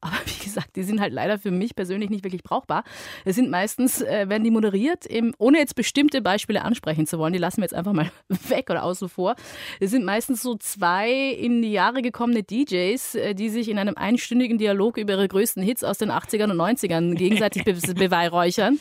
[0.01, 2.85] aber wie gesagt, die sind halt leider für mich persönlich nicht wirklich brauchbar.
[3.25, 7.33] Es sind meistens, äh, werden die moderiert, im, ohne jetzt bestimmte Beispiele ansprechen zu wollen,
[7.33, 8.11] die lassen wir jetzt einfach mal
[8.49, 9.35] weg oder außen vor.
[9.79, 13.97] Es sind meistens so zwei in die Jahre gekommene DJs, äh, die sich in einem
[13.97, 18.79] einstündigen Dialog über ihre größten Hits aus den 80ern und 90ern gegenseitig be beweihräuchern.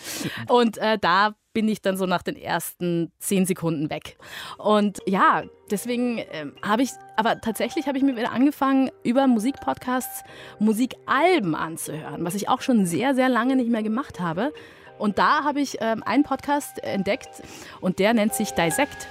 [0.47, 4.17] Und äh, da bin ich dann so nach den ersten zehn Sekunden weg.
[4.57, 10.23] Und ja, deswegen ähm, habe ich, aber tatsächlich habe ich mir wieder angefangen, über Musikpodcasts
[10.59, 14.53] Musikalben anzuhören, was ich auch schon sehr, sehr lange nicht mehr gemacht habe.
[14.97, 17.41] Und da habe ich ähm, einen Podcast entdeckt
[17.81, 19.07] und der nennt sich Dissect.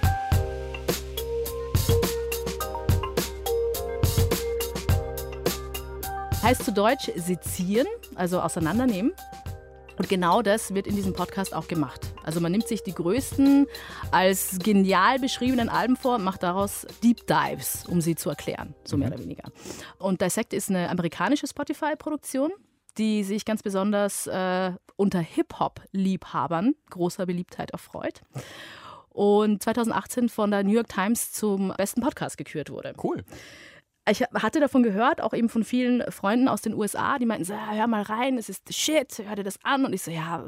[6.42, 9.12] Heißt zu Deutsch sezieren, also auseinandernehmen.
[9.98, 12.12] Und genau das wird in diesem Podcast auch gemacht.
[12.22, 13.66] Also man nimmt sich die größten
[14.10, 18.96] als genial beschriebenen Alben vor und macht daraus Deep Dives, um sie zu erklären, so
[18.96, 19.50] mehr oder weniger.
[19.98, 22.52] Und Dissect ist eine amerikanische Spotify-Produktion,
[22.96, 28.22] die sich ganz besonders äh, unter Hip-Hop-Liebhabern großer Beliebtheit erfreut.
[29.10, 32.94] Und 2018 von der New York Times zum besten Podcast gekürt wurde.
[33.02, 33.24] Cool.
[34.10, 37.52] Ich hatte davon gehört, auch eben von vielen Freunden aus den USA, die meinten so,
[37.52, 39.84] ja, hör mal rein, es ist shit, hör dir das an.
[39.84, 40.44] Und ich so, ja,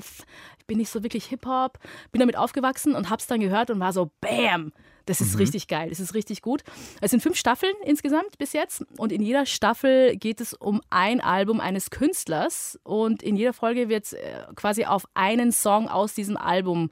[0.59, 1.79] ich bin nicht so wirklich Hip-Hop,
[2.13, 4.73] bin damit aufgewachsen und hab's dann gehört und war so, bam,
[5.07, 6.63] das ist richtig geil, das ist richtig gut.
[7.01, 11.21] Es sind fünf Staffeln insgesamt bis jetzt und in jeder Staffel geht es um ein
[11.21, 16.37] Album eines Künstlers und in jeder Folge wird äh, quasi auf einen Song aus diesem
[16.37, 16.91] Album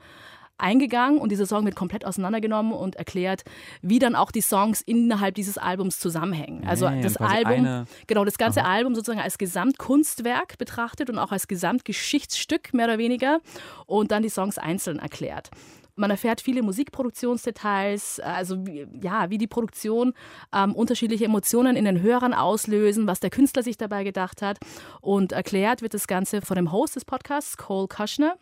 [0.59, 3.43] eingegangen und dieser Song wird komplett auseinandergenommen und erklärt,
[3.83, 6.67] wie dann auch die Songs innerhalb dieses Albums zusammenhängen.
[6.67, 11.49] Also Ja, das Album, genau, das ganze Album sozusagen als Gesamtkunstwerk betrachtet und auch als
[11.49, 13.41] Gesamtgeschichtsstück mehr oder weniger
[13.87, 15.51] und dann die Songs einzeln erklärt.
[15.99, 20.15] Man erfährt viele Musikproduktionsdetails, also wie, ja, wie die Produktion
[20.55, 24.59] ähm, unterschiedliche Emotionen in den Hörern auslösen, was der Künstler sich dabei gedacht hat.
[25.01, 28.37] Und erklärt wird das Ganze von dem Host des Podcasts, Cole Kushner.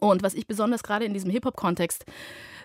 [0.00, 2.04] Und was ich besonders gerade in diesem Hip-Hop-Kontext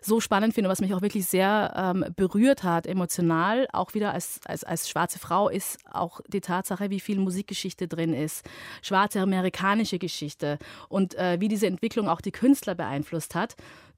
[0.02, 4.40] so spannend finde, was mich auch wirklich sehr ähm, berührt hat, emotional, auch wieder als,
[4.46, 8.46] als, als schwarze Frau, ist auch die Tatsache, wie viel Musikgeschichte drin ist,
[8.82, 13.56] schwarze amerikanische Geschichte und äh, wie diese Entwicklung auch die Künstler beeinflusst hat.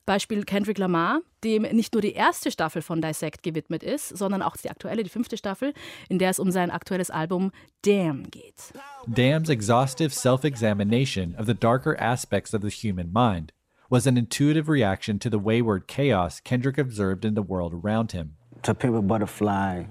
[0.08, 4.56] Beispiel Kendrick Lamar, dem nicht nur die erste Staffel von Dissect gewidmet ist, sondern auch
[4.58, 5.74] die aktuelle, die fünfte Staffel,
[6.10, 7.52] in der es um sein aktuelles Album
[7.84, 8.74] Damn geht.
[9.06, 13.52] Damn's exhaustive self examination of the darker aspects of the human mind
[13.89, 18.38] was an intuitive reaction to the wayward chaos Kendrick observed in the world around him.
[18.63, 19.84] To pimp a butterfly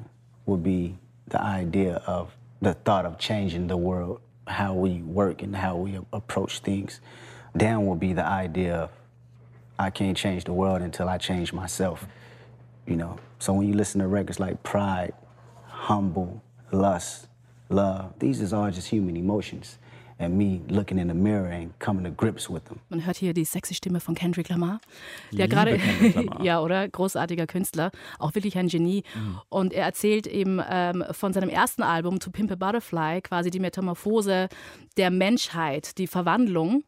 [0.46, 0.96] would be
[1.28, 5.98] the idea of the thought of changing the world, how we work and how we
[6.10, 7.00] approach things.
[7.54, 8.90] Down will be the idea of
[9.78, 12.06] I can't change the world until I change myself.
[12.86, 15.12] You know, so when you listen to records like Pride,
[15.66, 16.40] Humble,
[16.72, 17.28] Lust,
[17.68, 19.78] Love, these is all just human emotions.
[20.18, 22.80] And me looking in the mirror and coming to grips with them.
[22.88, 24.80] Man hört hier die sexy Stimme von Kendrick Lamar,
[25.30, 26.42] der gerade Kendrick Lamar.
[26.42, 29.02] ja oder großartiger Künstler, auch wirklich ein Genie.
[29.50, 33.60] Und er erzählt eben ähm, von seinem ersten Album To Pimp a Butterfly quasi die
[33.60, 34.48] Metamorphose
[34.96, 36.82] der Menschheit, die Verwandlung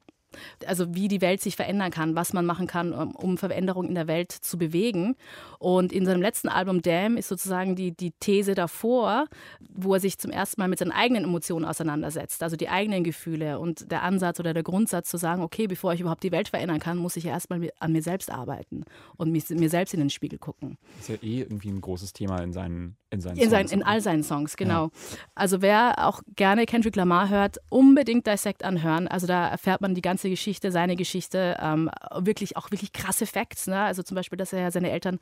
[0.66, 4.06] Also wie die Welt sich verändern kann, was man machen kann, um, Veränderungen in der
[4.06, 5.16] Welt zu bewegen.
[5.58, 9.26] Und in seinem letzten Album Damn ist sozusagen die, die These davor,
[9.60, 13.58] wo er sich zum ersten Mal mit seinen eigenen Emotionen auseinandersetzt, also die eigenen Gefühle
[13.58, 16.80] und der Ansatz oder der Grundsatz zu sagen, okay, bevor ich überhaupt die Welt verändern
[16.80, 18.84] kann, muss ich ja erstmal an mir selbst arbeiten
[19.16, 20.76] und mich, mir selbst in den Spiegel gucken.
[20.96, 23.72] Das ist ja eh irgendwie ein großes Thema in seinen, in seinen In, sein, Songs.
[23.72, 24.90] in all seinen Songs, genau.
[25.34, 29.08] Also wer auch gerne Kendrick Lamar hört, unbedingt Dissect anhören.
[29.08, 33.66] Also da erfährt man die ganze Geschichte, seine Geschichte, ähm, wirklich auch wirklich krasse Facts.
[33.66, 33.80] Ne?
[33.80, 35.18] Also zum Beispiel, dass er ja seine Eltern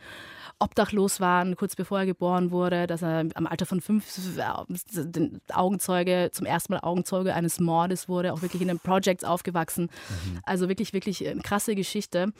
[0.58, 6.30] obdachlos waren, kurz bevor er geboren wurde, dass er am Alter von fünf äh, Augenzeuge,
[6.32, 9.90] zum ersten Mal Augenzeuge eines Mordes wurde, auch wirklich in den Projects aufgewachsen.
[10.44, 12.32] Also wirklich, wirklich eine krasse Geschichte.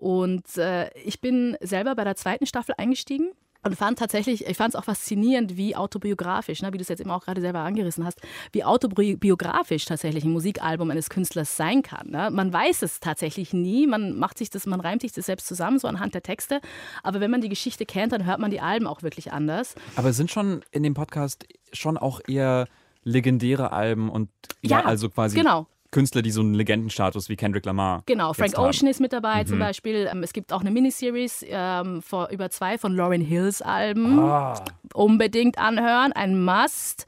[0.00, 3.32] Und äh, ich bin selber bei der zweiten Staffel eingestiegen.
[3.64, 7.00] Und fand tatsächlich, ich fand es auch faszinierend, wie autobiografisch, ne, wie du es jetzt
[7.00, 8.20] immer auch gerade selber angerissen hast,
[8.52, 12.10] wie autobiografisch tatsächlich ein Musikalbum eines Künstlers sein kann.
[12.10, 12.30] Ne?
[12.30, 15.78] Man weiß es tatsächlich nie, man macht sich das, man reimt sich das selbst zusammen,
[15.78, 16.60] so anhand der Texte.
[17.02, 19.74] Aber wenn man die Geschichte kennt, dann hört man die Alben auch wirklich anders.
[19.96, 22.66] Aber sind schon in dem Podcast schon auch eher
[23.02, 24.28] legendäre Alben und
[24.62, 25.66] ja, Ja, also quasi genau.
[25.94, 28.02] Künstler, die so einen Legendenstatus wie Kendrick Lamar.
[28.06, 28.58] Genau, Frank.
[28.58, 29.60] Ocean ist mit dabei zum Mhm.
[29.60, 30.08] Beispiel.
[30.10, 34.18] Ähm, Es gibt auch eine Miniseries ähm, vor über zwei von Lauryn Hills Alben.
[34.18, 34.62] Ah.
[34.92, 37.06] Unbedingt anhören, ein Must.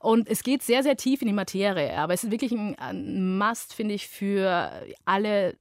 [0.00, 1.96] Und es geht sehr, sehr tief in die Materie.
[1.96, 4.72] Aber es ist wirklich ein, ein Must, finde ich, für
[5.04, 5.54] alle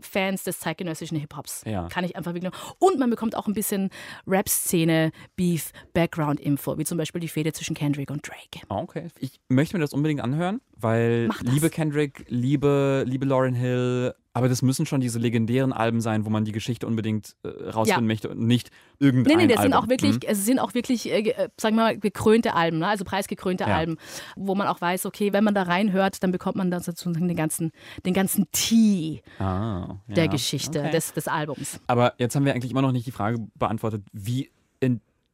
[0.00, 1.62] Fans des zeitgenössischen Hip-Hops.
[1.66, 1.88] Ja.
[1.88, 2.52] Kann ich einfach wirklich.
[2.78, 3.90] Und man bekommt auch ein bisschen
[4.26, 8.66] Rap-Szene, Beef, Background-Info, wie zum Beispiel die Fehde zwischen Kendrick und Drake.
[8.68, 9.08] Ah, Okay.
[9.18, 14.60] Ich möchte mir das unbedingt anhören, weil liebe Kendrick, liebe, liebe Lauryn Hill, aber das
[14.60, 18.06] müssen schon diese legendären Alben sein, wo man die Geschichte unbedingt äh, rausfinden Ja.
[18.06, 18.68] möchte und nicht
[18.98, 19.72] irgendein Nee, nee, das Album.
[19.72, 20.20] sind auch wirklich, Mhm.
[20.26, 22.86] es sind auch wirklich, äh, äh, sagen wir mal, gekrönte Alben, ne?
[22.86, 23.74] also preisgekrönte Ja.
[23.74, 23.96] Alben,
[24.36, 27.36] wo man auch weiß, okay, wenn man da reinhört, dann bekommt man dann sozusagen den
[27.36, 27.72] ganzen,
[28.04, 30.30] den ganzen Tee Ah, der ja.
[30.30, 30.90] Geschichte Okay.
[30.90, 31.80] des, des Albums.
[31.86, 34.50] Aber jetzt haben wir eigentlich immer noch nicht die Frage beantwortet, wie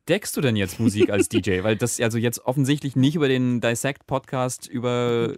[0.07, 1.59] entdeckst du denn jetzt Musik als DJ?
[1.63, 5.37] Weil das also jetzt offensichtlich nicht über den Dissect-Podcast über äh,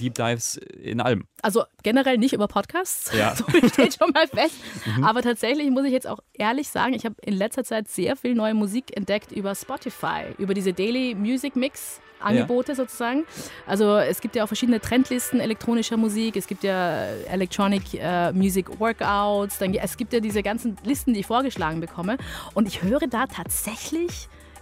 [0.00, 1.28] Deep Dives in Alben.
[1.42, 3.34] Also generell nicht über Podcasts, Ja.
[3.36, 4.54] so steht schon mal fest.
[4.86, 5.04] Mhm.
[5.04, 8.34] Aber tatsächlich muss ich jetzt auch ehrlich sagen, ich habe in letzter Zeit sehr viel
[8.34, 12.00] neue Musik entdeckt über Spotify, über diese Daily Music Mix.
[12.20, 13.26] Angebote sozusagen.
[13.64, 18.80] Also es gibt ja auch verschiedene Trendlisten elektronischer Musik, es gibt ja Electronic äh, Music
[18.80, 22.18] Workouts, dann, es gibt ja diese ganzen Listen, die ich vorgeschlagen bekomme.
[22.54, 23.97] Und ich höre da tatsächlich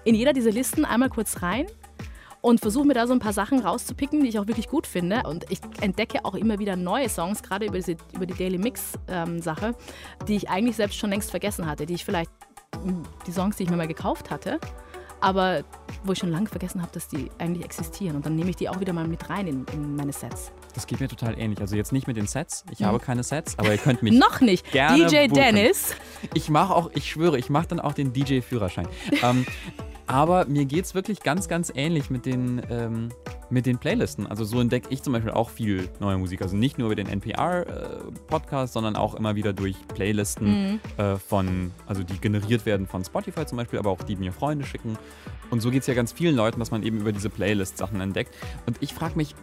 [0.04, 1.66] in jeder dieser Listen einmal kurz rein
[2.40, 5.24] und versuche mir da so ein paar Sachen rauszupicken, die ich auch wirklich gut finde.
[5.24, 9.74] Und ich entdecke auch immer wieder neue Songs, gerade über, diese, über die Daily Mix-Sache,
[10.28, 12.30] die ich eigentlich selbst schon längst vergessen hatte, die ich vielleicht,
[12.84, 14.60] mh, die Songs, die ich mir mal gekauft hatte,
[15.20, 15.64] aber
[16.04, 18.14] wo ich schon lange vergessen habe, dass die eigentlich existieren.
[18.14, 20.52] Und dann nehme ich die auch wieder mal mit rein in, in meine Sets.
[20.76, 21.60] Das geht mir total ähnlich.
[21.60, 22.64] Also jetzt nicht mit den Sets.
[22.70, 22.84] Ich Mhm.
[22.84, 24.70] habe keine Sets, aber ihr könnt mich Noch nicht.
[24.70, 25.34] gerne DJ buchen.
[25.42, 25.94] Dennis.
[26.34, 28.86] Ich mache auch, ich schwöre, ich mache dann auch den DJ-Führerschein.
[29.22, 29.46] ähm,
[30.06, 33.08] aber mir geht es wirklich ganz, ganz ähnlich mit den, ähm,
[33.50, 34.26] mit den Playlisten.
[34.26, 36.42] Also so entdecke ich zum Beispiel auch viel neue Musik.
[36.42, 40.80] Also nicht nur über den NPR-Podcast, sondern auch immer wieder durch Playlisten Mhm.
[40.98, 44.64] äh, von, also die generiert werden von Spotify zum Beispiel, aber auch die mir Freunde
[44.66, 44.98] schicken.
[45.50, 48.00] Und so geht es ja ganz vielen Leuten, dass man eben über diese Playlist Sachen
[48.00, 48.34] entdeckt.
[48.66, 49.34] Und ich frage mich,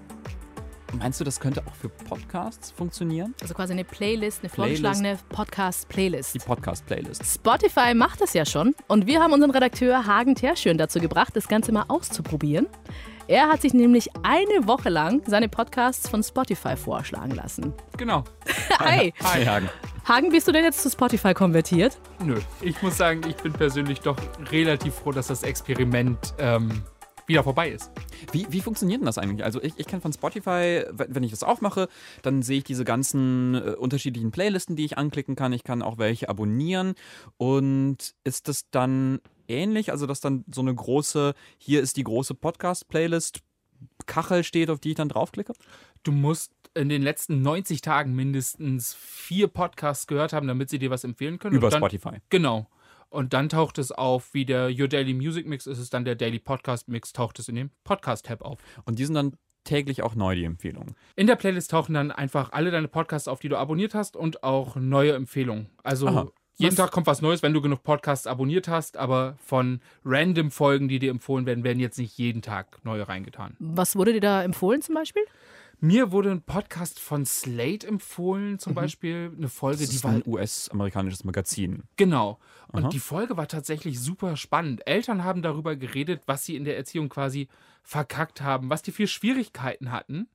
[0.94, 3.34] meinst du, das könnte auch für Podcasts funktionieren?
[3.42, 4.82] Also quasi eine Playlist, eine Playlist.
[4.82, 6.36] vorgeschlagene Podcast-Playlist.
[6.36, 7.24] Die Podcast-Playlist.
[7.26, 8.76] Spotify macht das ja schon.
[8.88, 12.68] Und wir haben unseren Redakteur Hagen Terschön dazu gebracht, das Ganze mal auszuprobieren.
[13.28, 17.74] Er hat sich nämlich eine Woche lang seine Podcasts von Spotify vorschlagen lassen.
[17.98, 18.26] Genau.
[18.80, 19.14] Hi.
[19.24, 19.70] Hi, Hagen.
[20.06, 21.98] Hagen, bist du denn jetzt zu Spotify konvertiert?
[22.22, 22.40] Nö.
[22.60, 24.18] Ich muss sagen, ich bin persönlich doch
[24.52, 26.84] relativ froh, dass das Experiment ähm,
[27.28, 27.92] wieder vorbei ist.
[28.32, 29.44] Wie, wie funktioniert denn das eigentlich?
[29.44, 31.88] Also ich, ich kenne von Spotify, wenn ich das aufmache,
[32.22, 35.54] dann sehe ich diese ganzen äh, unterschiedlichen Playlisten, die ich anklicken kann.
[35.54, 36.96] Ich kann auch welche abonnieren.
[37.38, 39.92] Und ist das dann ähnlich?
[39.92, 43.42] Also dass dann so eine große, hier ist die große Podcast-Playlist,
[44.06, 45.54] Kachel steht, auf die ich dann draufklicke?
[46.04, 50.90] Du musst in den letzten 90 Tagen mindestens vier Podcasts gehört haben, damit sie dir
[50.90, 51.56] was empfehlen können.
[51.56, 52.18] Über dann, Spotify.
[52.30, 52.68] Genau.
[53.14, 56.16] Und dann taucht es auf, wie der Your Daily Music Mix ist es dann der
[56.16, 58.58] Daily Podcast Mix, taucht es in dem Podcast-Tab auf.
[58.86, 59.34] Und die sind dann
[59.66, 60.96] täglich auch neu, die Empfehlungen.
[61.16, 64.44] In der Playlist tauchen dann einfach alle deine Podcasts auf, die du abonniert hast und
[64.44, 65.70] auch neue Empfehlungen.
[65.84, 66.28] Also Aha.
[66.56, 70.50] jeden Was- Tag kommt was Neues, wenn du genug Podcasts abonniert hast, aber von random
[70.50, 73.56] Folgen, die dir empfohlen werden, werden jetzt nicht jeden Tag neue reingetan.
[73.60, 75.24] Was wurde dir da empfohlen zum Beispiel?
[75.80, 80.12] Mir wurde ein Podcast von Slate empfohlen, zum Beispiel eine Folge, Das die ist war
[80.12, 81.84] ein US-amerikanisches Magazin.
[81.98, 82.40] Genau.
[82.72, 82.90] Und Aha.
[82.90, 84.88] die Folge war tatsächlich super spannend.
[84.88, 87.50] Eltern haben darüber geredet, was sie in der Erziehung quasi
[87.84, 90.28] verkackt haben, was die für Schwierigkeiten hatten.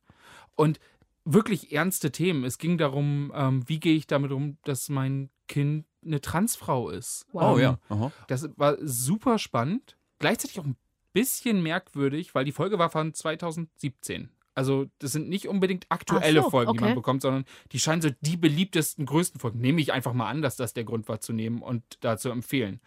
[0.55, 0.81] Und
[1.24, 2.44] wirklich ernste Themen.
[2.44, 7.27] Es ging darum, ähm, wie gehe ich damit um, dass mein Kind eine Transfrau ist.
[7.33, 7.42] Wow.
[7.42, 7.79] Oh, Ähm, ja.
[7.88, 8.12] Aha.
[8.27, 10.77] Das war super spannend, gleichzeitig auch ein
[11.12, 14.31] bisschen merkwürdig, weil die Folge war von 2017.
[14.59, 16.97] Also das sind nicht unbedingt aktuelle so, Folgen, die man okay.
[16.97, 19.61] bekommt, sondern die scheinen so die beliebtesten, größten Folgen.
[19.61, 22.29] Nehme ich einfach mal an, dass das der Grund war zu nehmen und da zu
[22.29, 22.81] empfehlen.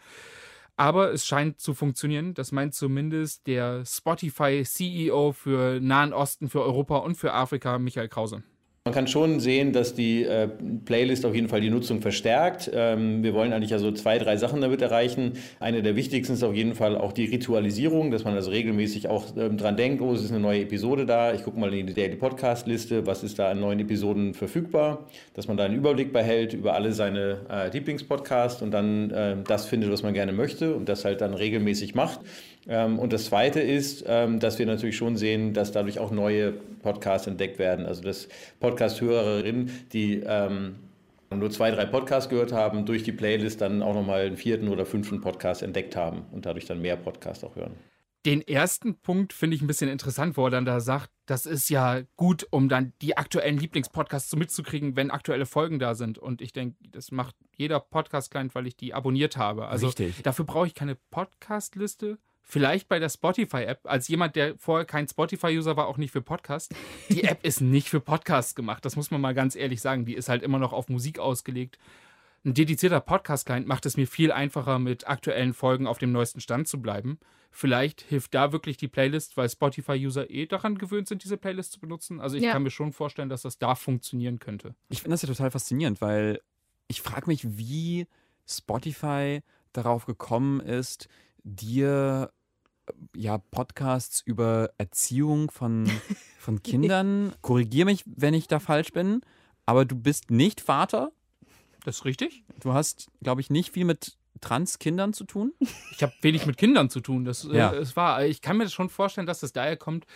[0.76, 2.34] Aber es scheint zu funktionieren.
[2.34, 8.42] Das meint zumindest der Spotify-CEO für Nahen Osten, für Europa und für Afrika, Michael Krause.
[8.84, 10.48] Man kann schon sehen, dass die äh,
[10.84, 12.68] Playlist auf jeden Fall die Nutzung verstärkt.
[12.74, 15.34] Ähm, wir wollen eigentlich ja so zwei, drei Sachen damit erreichen.
[15.60, 19.36] Eine der wichtigsten ist auf jeden Fall auch die Ritualisierung, dass man also regelmäßig auch
[19.36, 21.32] ähm, dran denkt, oh, es ist eine neue Episode da.
[21.32, 25.06] Ich gucke mal in die Daily Podcast Liste, was ist da an neuen Episoden verfügbar,
[25.34, 29.66] dass man da einen Überblick behält über alle seine äh, Lieblingspodcasts und dann äh, das
[29.66, 32.18] findet, was man gerne möchte und das halt dann regelmäßig macht.
[32.68, 36.52] Ähm, und das Zweite ist, ähm, dass wir natürlich schon sehen, dass dadurch auch neue
[36.52, 37.86] Podcasts entdeckt werden.
[37.86, 38.28] Also dass
[38.60, 40.76] Podcast-Hörerinnen, die ähm,
[41.30, 44.86] nur zwei, drei Podcasts gehört haben, durch die Playlist dann auch nochmal einen vierten oder
[44.86, 47.72] fünften Podcast entdeckt haben und dadurch dann mehr Podcasts auch hören.
[48.24, 51.70] Den ersten Punkt finde ich ein bisschen interessant, wo er dann da sagt, das ist
[51.70, 56.18] ja gut, um dann die aktuellen Lieblingspodcasts so mitzukriegen, wenn aktuelle Folgen da sind.
[56.18, 59.66] Und ich denke, das macht jeder Podcast-Client, weil ich die abonniert habe.
[59.66, 60.22] Also Richtig.
[60.22, 62.18] dafür brauche ich keine Podcast-Liste.
[62.52, 63.80] Vielleicht bei der Spotify-App.
[63.84, 66.68] Als jemand, der vorher kein Spotify-User war, auch nicht für Podcasts.
[67.08, 68.84] Die App ist nicht für Podcasts gemacht.
[68.84, 70.04] Das muss man mal ganz ehrlich sagen.
[70.04, 71.78] Die ist halt immer noch auf Musik ausgelegt.
[72.44, 76.68] Ein dedizierter Podcast-Client macht es mir viel einfacher, mit aktuellen Folgen auf dem neuesten Stand
[76.68, 77.18] zu bleiben.
[77.50, 81.80] Vielleicht hilft da wirklich die Playlist, weil Spotify-User eh daran gewöhnt sind, diese Playlist zu
[81.80, 82.20] benutzen.
[82.20, 82.52] Also ich Ja.
[82.52, 84.74] kann mir schon vorstellen, dass das da funktionieren könnte.
[84.90, 86.42] Ich finde das ja total faszinierend, weil
[86.86, 88.06] ich frage mich, wie
[88.46, 89.40] Spotify
[89.72, 91.08] darauf gekommen ist,
[91.44, 92.30] dir
[93.16, 95.86] ja Podcasts über Erziehung von,
[96.38, 97.32] von Kindern.
[97.40, 99.20] Korrigier mich, wenn ich da falsch bin,
[99.66, 101.12] aber du bist nicht Vater.
[101.84, 102.44] Das ist richtig.
[102.60, 105.52] Du hast, glaube ich, nicht viel mit Trans-Kindern zu tun.
[105.92, 107.24] Ich habe wenig mit Kindern zu tun.
[107.24, 107.72] Das Ja.
[107.72, 108.24] äh, es war.
[108.24, 110.06] Ich kann mir das schon vorstellen, dass das daher kommt.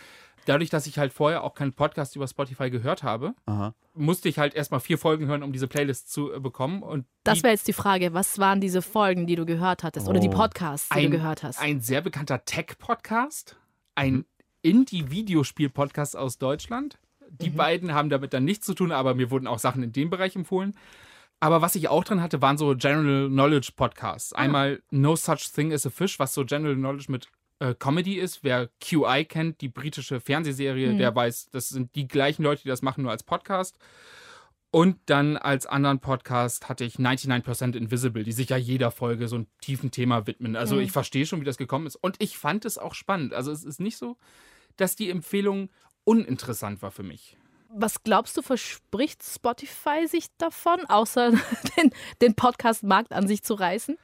[0.47, 3.73] Dadurch, dass ich halt vorher auch keinen Podcast über Spotify gehört habe, Aha.
[3.93, 6.83] musste ich halt erstmal vier Folgen hören, um diese Playlist zu äh, bekommen.
[6.83, 10.19] Und Das wäre jetzt die Frage, was waren diese Folgen, die du gehört hattest oder
[10.19, 10.31] die Oh.
[10.31, 11.59] Podcasts, die ein, du gehört hast?
[11.61, 13.57] Ein sehr bekannter Tech-Podcast,
[13.95, 14.25] ein Mhm.
[14.61, 16.97] Indie-Videospiel-Podcast aus Deutschland.
[17.29, 20.09] Die beiden haben damit dann nichts zu tun, aber mir wurden auch Sachen in dem
[20.09, 20.75] Bereich empfohlen.
[21.39, 24.33] Aber was ich auch drin hatte, waren so General Knowledge Podcasts.
[24.33, 27.27] Einmal No Such Thing as a Fish, was so General Knowledge mit
[27.59, 28.43] äh, Comedy ist.
[28.43, 30.97] Wer QI kennt, die britische Fernsehserie, Mhm.
[30.97, 33.77] der weiß, das sind die gleichen Leute, die das machen, nur als Podcast.
[34.69, 39.37] Und dann als anderen Podcast hatte ich 99% Invisible, die sich ja jeder Folge so
[39.37, 40.55] einem tiefen Thema widmen.
[40.55, 40.81] Also Mhm.
[40.81, 41.95] ich verstehe schon, wie das gekommen ist.
[41.95, 43.33] Und ich fand es auch spannend.
[43.33, 44.17] Also es ist nicht so,
[44.75, 45.69] dass die Empfehlung
[46.03, 47.37] uninteressant war für mich.
[47.69, 51.31] Was glaubst du, verspricht Spotify sich davon, außer
[51.77, 51.91] den,
[52.21, 53.97] den Podcast-Markt an sich zu reißen?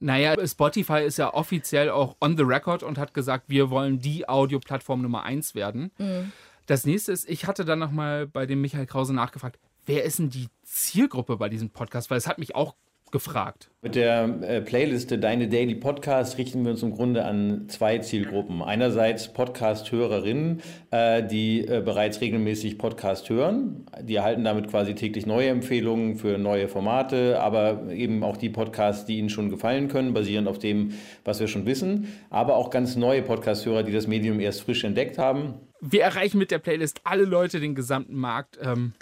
[0.00, 4.28] Naja, Spotify ist ja offiziell auch on the record und hat gesagt, wir wollen die
[4.28, 5.92] Audioplattform Nummer eins werden.
[5.98, 6.32] Mhm.
[6.66, 10.30] Das nächste ist, ich hatte dann nochmal bei dem Michael Krause nachgefragt, wer ist denn
[10.30, 12.10] die Zielgruppe bei diesem Podcast?
[12.10, 12.74] Weil es hat mich auch
[13.10, 13.70] gefragt.
[13.82, 18.62] Mit der äh, Playliste Deine Daily Podcast richten wir uns im Grunde an zwei Zielgruppen.
[18.62, 23.86] Einerseits Podcast-Hörerinnen, äh, die äh, bereits regelmäßig Podcast hören.
[24.02, 29.06] Die erhalten damit quasi täglich neue Empfehlungen für neue Formate, aber eben auch die Podcasts,
[29.06, 30.92] die ihnen schon gefallen können, basierend auf dem,
[31.24, 32.08] was wir schon wissen.
[32.28, 35.54] Aber auch ganz neue Podcast-Hörer, die das Medium erst frisch entdeckt haben.
[35.80, 38.58] Wir erreichen mit der Playlist alle Leute, den gesamten Markt.
[38.62, 38.92] Ähm,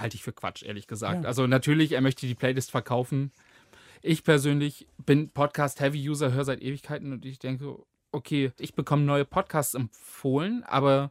[0.00, 1.22] halte ich für Quatsch, ehrlich gesagt.
[1.22, 1.28] Ja.
[1.28, 3.32] Also natürlich, er möchte die Playlist verkaufen.
[4.02, 7.76] Ich persönlich bin Podcast-Heavy-User, höre seit Ewigkeiten und ich denke,
[8.12, 11.10] okay, ich bekomme neue Podcasts empfohlen, aber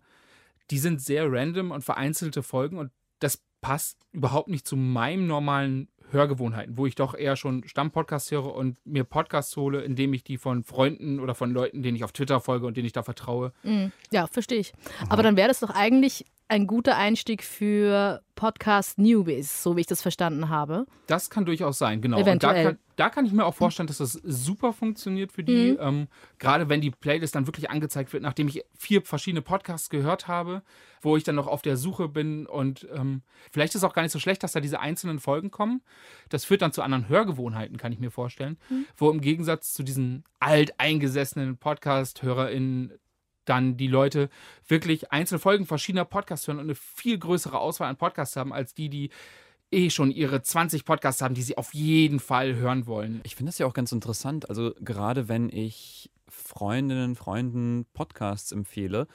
[0.71, 5.89] die sind sehr random und vereinzelte Folgen und das passt überhaupt nicht zu meinen normalen
[6.11, 10.37] Hörgewohnheiten, wo ich doch eher schon Stammpodcasts höre und mir Podcasts hole, indem ich die
[10.37, 13.53] von Freunden oder von Leuten, denen ich auf Twitter folge und denen ich da vertraue,
[13.63, 13.91] Mhm.
[14.11, 14.73] Ja, verstehe ich.
[15.09, 20.01] Aber dann wäre das doch eigentlich ein guter Einstieg für Podcast-Newbies, so wie ich das
[20.01, 20.87] verstanden habe.
[21.05, 22.19] Das kann durchaus sein, genau.
[22.19, 22.33] Eventuell.
[22.33, 25.73] Und da kann, da kann ich mir auch vorstellen, dass das super funktioniert für die.
[25.73, 25.77] Mhm.
[25.79, 26.07] Ähm,
[26.39, 30.63] gerade wenn die Playlist dann wirklich angezeigt wird, nachdem ich vier verschiedene Podcasts gehört habe,
[31.01, 32.47] wo ich dann noch auf der Suche bin.
[32.47, 35.51] Und ähm, vielleicht ist es auch gar nicht so schlecht, dass da diese einzelnen Folgen
[35.51, 35.81] kommen.
[36.29, 38.57] Das führt dann zu anderen Hörgewohnheiten, kann ich mir vorstellen.
[38.69, 38.85] Mhm.
[38.97, 42.93] Wo im Gegensatz zu diesen alteingesessenen Podcast-HörerInnen
[43.49, 44.29] dann die Leute
[44.67, 48.73] wirklich einzelne Folgen verschiedener Podcasts hören und eine viel größere Auswahl an Podcasts haben, als
[48.73, 49.09] die, die
[49.71, 53.21] eh schon ihre 20 Podcasts haben, die sie auf jeden Fall hören wollen.
[53.23, 54.49] Ich finde das ja auch ganz interessant.
[54.49, 59.07] Also gerade wenn ich Freundinnen, Freunden Podcasts empfehle,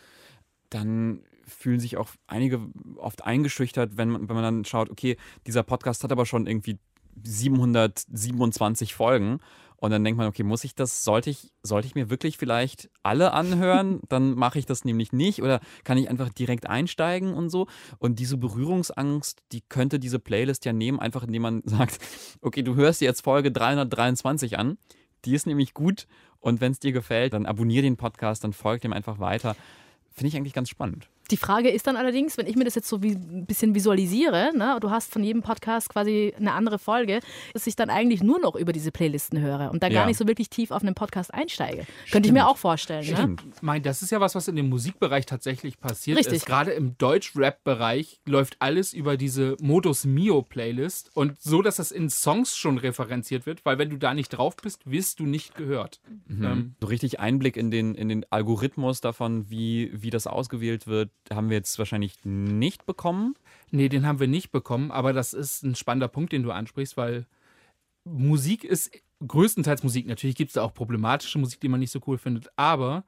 [0.71, 2.61] dann fühlen sich auch einige
[2.97, 5.17] oft eingeschüchtert, wenn man, wenn man dann schaut, okay,
[5.47, 6.79] dieser Podcast hat aber schon irgendwie
[7.23, 9.41] 727 Folgen.
[9.85, 12.89] Und dann denkt man, okay, muss ich das, sollte ich, sollte ich mir wirklich vielleicht
[13.03, 14.01] alle anhören?
[14.09, 15.43] Dann mache ich das nämlich nicht.
[15.43, 17.67] Oder kann ich einfach direkt einsteigen und so?
[17.99, 21.99] Und diese Berührungsangst, die könnte diese Playlist ja nehmen, einfach indem man sagt,
[22.41, 24.79] okay, du hörst dir jetzt Folge 323 an.
[25.27, 26.07] Die ist nämlich gut.
[26.41, 29.55] Und wenn es dir gefällt, dann abonniere den Podcast, dann folgt dem einfach weiter.
[30.13, 31.11] Finde ich eigentlich ganz spannend.
[31.31, 34.51] Die Frage ist dann allerdings, wenn ich mir das jetzt so wie ein bisschen visualisiere,
[34.55, 37.21] ne, du hast von jedem Podcast quasi eine andere Folge,
[37.53, 40.01] dass ich dann eigentlich nur noch über diese Playlisten höre und da Ja.
[40.01, 41.87] gar nicht so wirklich tief auf einen Podcast einsteige.
[42.11, 43.07] Könnte ich mir auch vorstellen.
[43.07, 43.15] Ne?
[43.17, 43.43] Stimmt.
[43.63, 46.35] Mein, das ist ja was, was in dem Musikbereich tatsächlich passiert Richtig.
[46.37, 46.47] ist.
[46.47, 46.97] Gerade im
[47.45, 53.47] Deutsch-Rap-Bereich läuft alles über diese Modus Mio-Playlist und so, dass das in Songs schon referenziert
[53.47, 56.01] wird, weil wenn du da nicht drauf bist, wirst du nicht gehört.
[56.27, 56.45] Mhm.
[56.45, 61.11] Ähm, so richtig Einblick in den, in den Algorithmus davon, wie, wie das ausgewählt wird,
[61.33, 63.35] haben wir jetzt wahrscheinlich nicht bekommen.
[63.71, 66.97] Nee, den haben wir nicht bekommen, aber das ist ein spannender Punkt, den du ansprichst,
[66.97, 67.27] weil
[68.05, 68.91] Musik ist
[69.27, 70.07] größtenteils Musik.
[70.07, 73.05] Natürlich gibt es da auch problematische Musik, die man nicht so cool findet, aber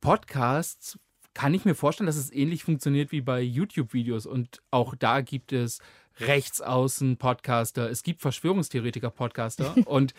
[0.00, 0.98] Podcasts
[1.34, 5.52] kann ich mir vorstellen, dass es ähnlich funktioniert wie bei YouTube-Videos und auch da gibt
[5.52, 5.78] es
[6.20, 10.14] Rechtsaußen-Podcaster, es gibt Verschwörungstheoretiker-Podcaster und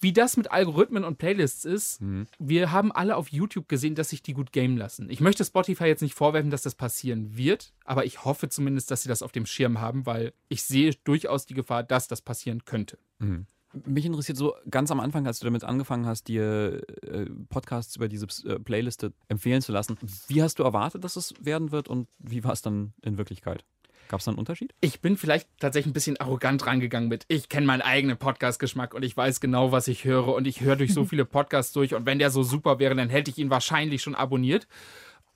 [0.00, 2.00] wie das mit Algorithmen und Playlists ist,
[2.38, 5.08] wir haben alle auf YouTube gesehen, dass sich die gut gamen lassen.
[5.10, 9.02] Ich möchte Spotify jetzt nicht vorwerfen, dass das passieren wird, aber ich hoffe zumindest, dass
[9.02, 12.64] sie das auf dem Schirm haben, weil ich sehe durchaus die Gefahr, dass das passieren
[12.64, 12.98] könnte.
[13.18, 13.46] Mhm.
[13.84, 18.08] Mich interessiert so ganz am Anfang, als du damit angefangen hast, dir äh, Podcasts über
[18.08, 19.98] diese äh, Playliste empfehlen zu lassen.
[20.28, 23.64] Wie hast du erwartet, dass es werden wird und wie war es dann in Wirklichkeit?
[24.08, 24.74] Gab es da einen Unterschied?
[24.80, 29.02] Ich bin vielleicht tatsächlich ein bisschen arrogant rangegangen mit, ich kenne meinen eigenen Podcast-Geschmack und
[29.02, 32.06] ich weiß genau, was ich höre und ich höre durch so viele Podcasts durch und
[32.06, 34.66] wenn der so super wäre, dann hätte ich ihn wahrscheinlich schon abonniert.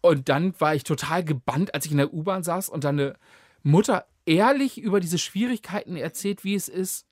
[0.02, 3.16] Und dann war ich total gebannt, als ich in der U-Bahn saß und dann eine
[3.62, 7.06] Mutter ehrlich über diese Schwierigkeiten erzählt, wie es ist,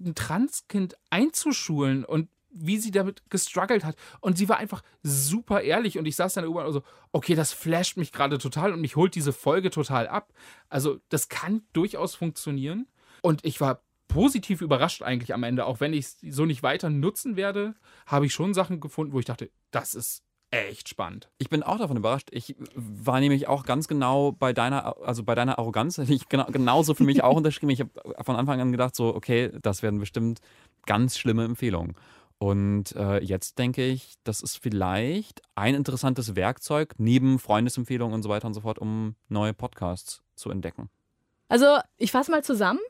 [0.00, 3.96] ein Transkind einzuschulen und wie sie damit gestruggelt hat.
[4.20, 5.98] Und sie war einfach super ehrlich.
[5.98, 6.82] Und ich saß dann und so,
[7.12, 10.32] okay, das flasht mich gerade total und mich holt diese Folge total ab.
[10.68, 12.86] Also, das kann durchaus funktionieren.
[13.22, 15.64] Und ich war positiv überrascht eigentlich am Ende.
[15.64, 17.74] Auch wenn ich es so nicht weiter nutzen werde,
[18.06, 20.22] habe ich schon Sachen gefunden, wo ich dachte, das ist
[20.52, 21.30] echt spannend.
[21.38, 22.28] Ich bin auch davon überrascht.
[22.30, 26.44] Ich war nämlich auch ganz genau bei deiner, also bei deiner Arroganz, hätte ich genau,
[26.46, 27.70] genauso für mich auch unterschrieben.
[27.70, 27.90] Ich habe
[28.22, 30.40] von Anfang an gedacht, so, okay, das werden bestimmt
[30.84, 31.94] ganz schlimme Empfehlungen.
[32.42, 38.28] Und äh, jetzt denke ich, das ist vielleicht ein interessantes Werkzeug neben Freundesempfehlungen und so
[38.28, 40.90] weiter und so fort, um neue Podcasts zu entdecken.
[41.48, 42.80] Also, ich fasse mal zusammen.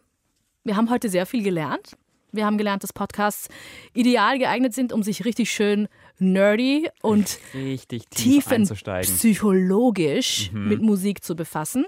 [0.64, 1.98] Wir haben heute sehr viel gelernt.
[2.32, 3.50] Wir haben gelernt, dass Podcasts
[3.92, 5.86] ideal geeignet sind, um sich richtig schön
[6.18, 9.14] nerdy und Richtig tief tiefen einzusteigen.
[9.14, 10.68] psychologisch Mhm.
[10.68, 11.84] mit Musik zu befassen.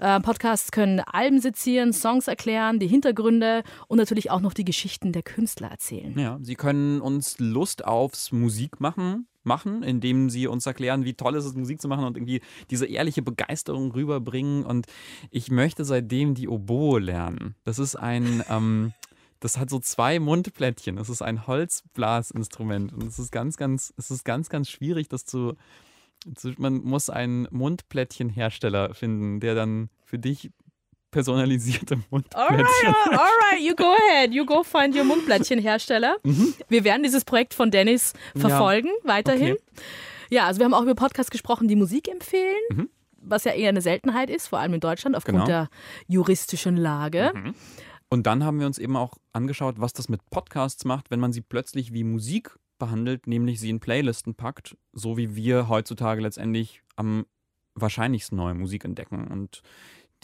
[0.00, 5.12] Äh, Podcasts können Alben sezieren, Songs erklären, die Hintergründe und natürlich auch noch die Geschichten
[5.12, 6.18] der Künstler erzählen.
[6.18, 11.44] Ja, sie können uns Lust aufs Musikmachen machen, indem sie uns erklären, wie toll es
[11.44, 12.40] ist, Musik zu machen und irgendwie
[12.70, 14.64] diese ehrliche Begeisterung rüberbringen.
[14.64, 14.86] Und
[15.30, 17.54] ich möchte seitdem die Oboe lernen.
[17.64, 18.94] Das ist ein, ähm,
[19.38, 20.96] das hat so zwei Mundplättchen.
[20.96, 25.26] Das ist ein Holzblasinstrument und es ist ganz, ganz, es ist ganz, ganz schwierig, das
[25.26, 25.56] zu
[26.58, 30.50] man muss einen Mundplättchenhersteller finden, der dann für dich
[31.10, 34.32] personalisierte Mundplättchen Alright, alright, you go ahead.
[34.32, 36.16] You go find your Mundplättchenhersteller.
[36.68, 39.52] Wir werden dieses Projekt von Dennis verfolgen, weiterhin.
[39.54, 39.62] Okay.
[40.32, 43.80] Ja, also wir haben auch über Podcasts gesprochen, die Musik empfehlen, was ja eher eine
[43.80, 45.46] Seltenheit ist, vor allem in Deutschland aufgrund Genau.
[45.46, 45.68] der
[46.06, 47.32] juristischen Lage.
[48.10, 51.32] Und dann haben wir uns eben auch angeschaut, was das mit Podcasts macht, wenn man
[51.32, 56.82] sie plötzlich wie Musik behandelt, nämlich sie in Playlisten packt, so wie wir heutzutage letztendlich
[56.96, 57.24] am
[57.76, 59.28] wahrscheinlichsten neue Musik entdecken.
[59.28, 59.62] Und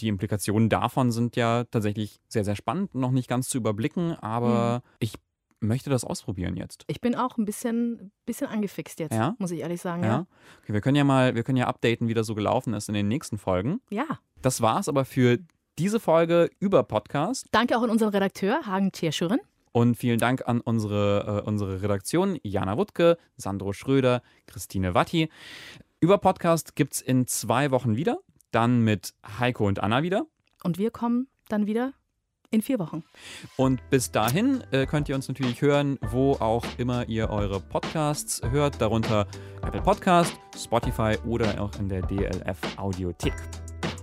[0.00, 4.82] die Implikationen davon sind ja tatsächlich sehr, sehr spannend, noch nicht ganz zu überblicken, aber
[4.98, 5.14] ich
[5.61, 6.84] möchte das ausprobieren jetzt.
[6.86, 9.34] Ich bin auch ein bisschen, bisschen angefixt jetzt, Ja?
[9.38, 10.02] muss ich ehrlich sagen.
[10.02, 10.09] Ja.
[10.09, 10.26] Ja.
[10.62, 12.94] Okay, wir können ja mal, wir können ja updaten, wie das so gelaufen ist in
[12.94, 13.80] den nächsten Folgen.
[13.90, 14.04] ja.
[14.42, 15.38] Das war's aber für
[15.78, 17.46] diese Folge über Podcast.
[17.52, 19.40] Danke auch an unseren Redakteur, Hagen Tierschüren.
[19.77, 25.29] Und vielen Dank an unsere, äh, unsere Redaktion, Jana Wuttke, Sandro Schröder, Christine Watti.
[26.01, 28.20] Über Podcast gibt's in zwei Wochen wieder.
[28.53, 30.24] Dann mit Heiko und Anna wieder.
[30.64, 31.93] Und wir kommen dann wieder
[32.51, 33.05] in vier Wochen.
[33.59, 38.41] Und bis dahin äh, könnt ihr uns natürlich hören, wo auch immer ihr eure Podcasts
[38.51, 39.27] hört, darunter
[39.61, 43.35] Apple Podcast, Spotify oder auch in der DLF Audiothek.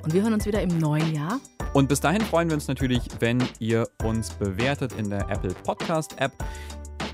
[0.03, 1.39] Und wir hören uns wieder im neuen Jahr.
[1.73, 6.19] Und bis dahin freuen wir uns natürlich, wenn ihr uns bewertet in der Apple Podcast
[6.19, 6.33] App.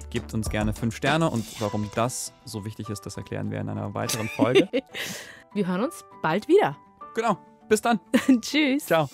[0.10, 3.70] Gebt uns gerne fünf Sterne und warum das so wichtig ist, das erklären wir in
[3.70, 4.68] einer weiteren Folge.
[5.54, 6.76] wir hören uns bald wieder.
[7.14, 7.38] Genau.
[7.70, 8.00] Bis dann.
[8.42, 8.88] Tschüss.
[8.88, 9.08] Ciao.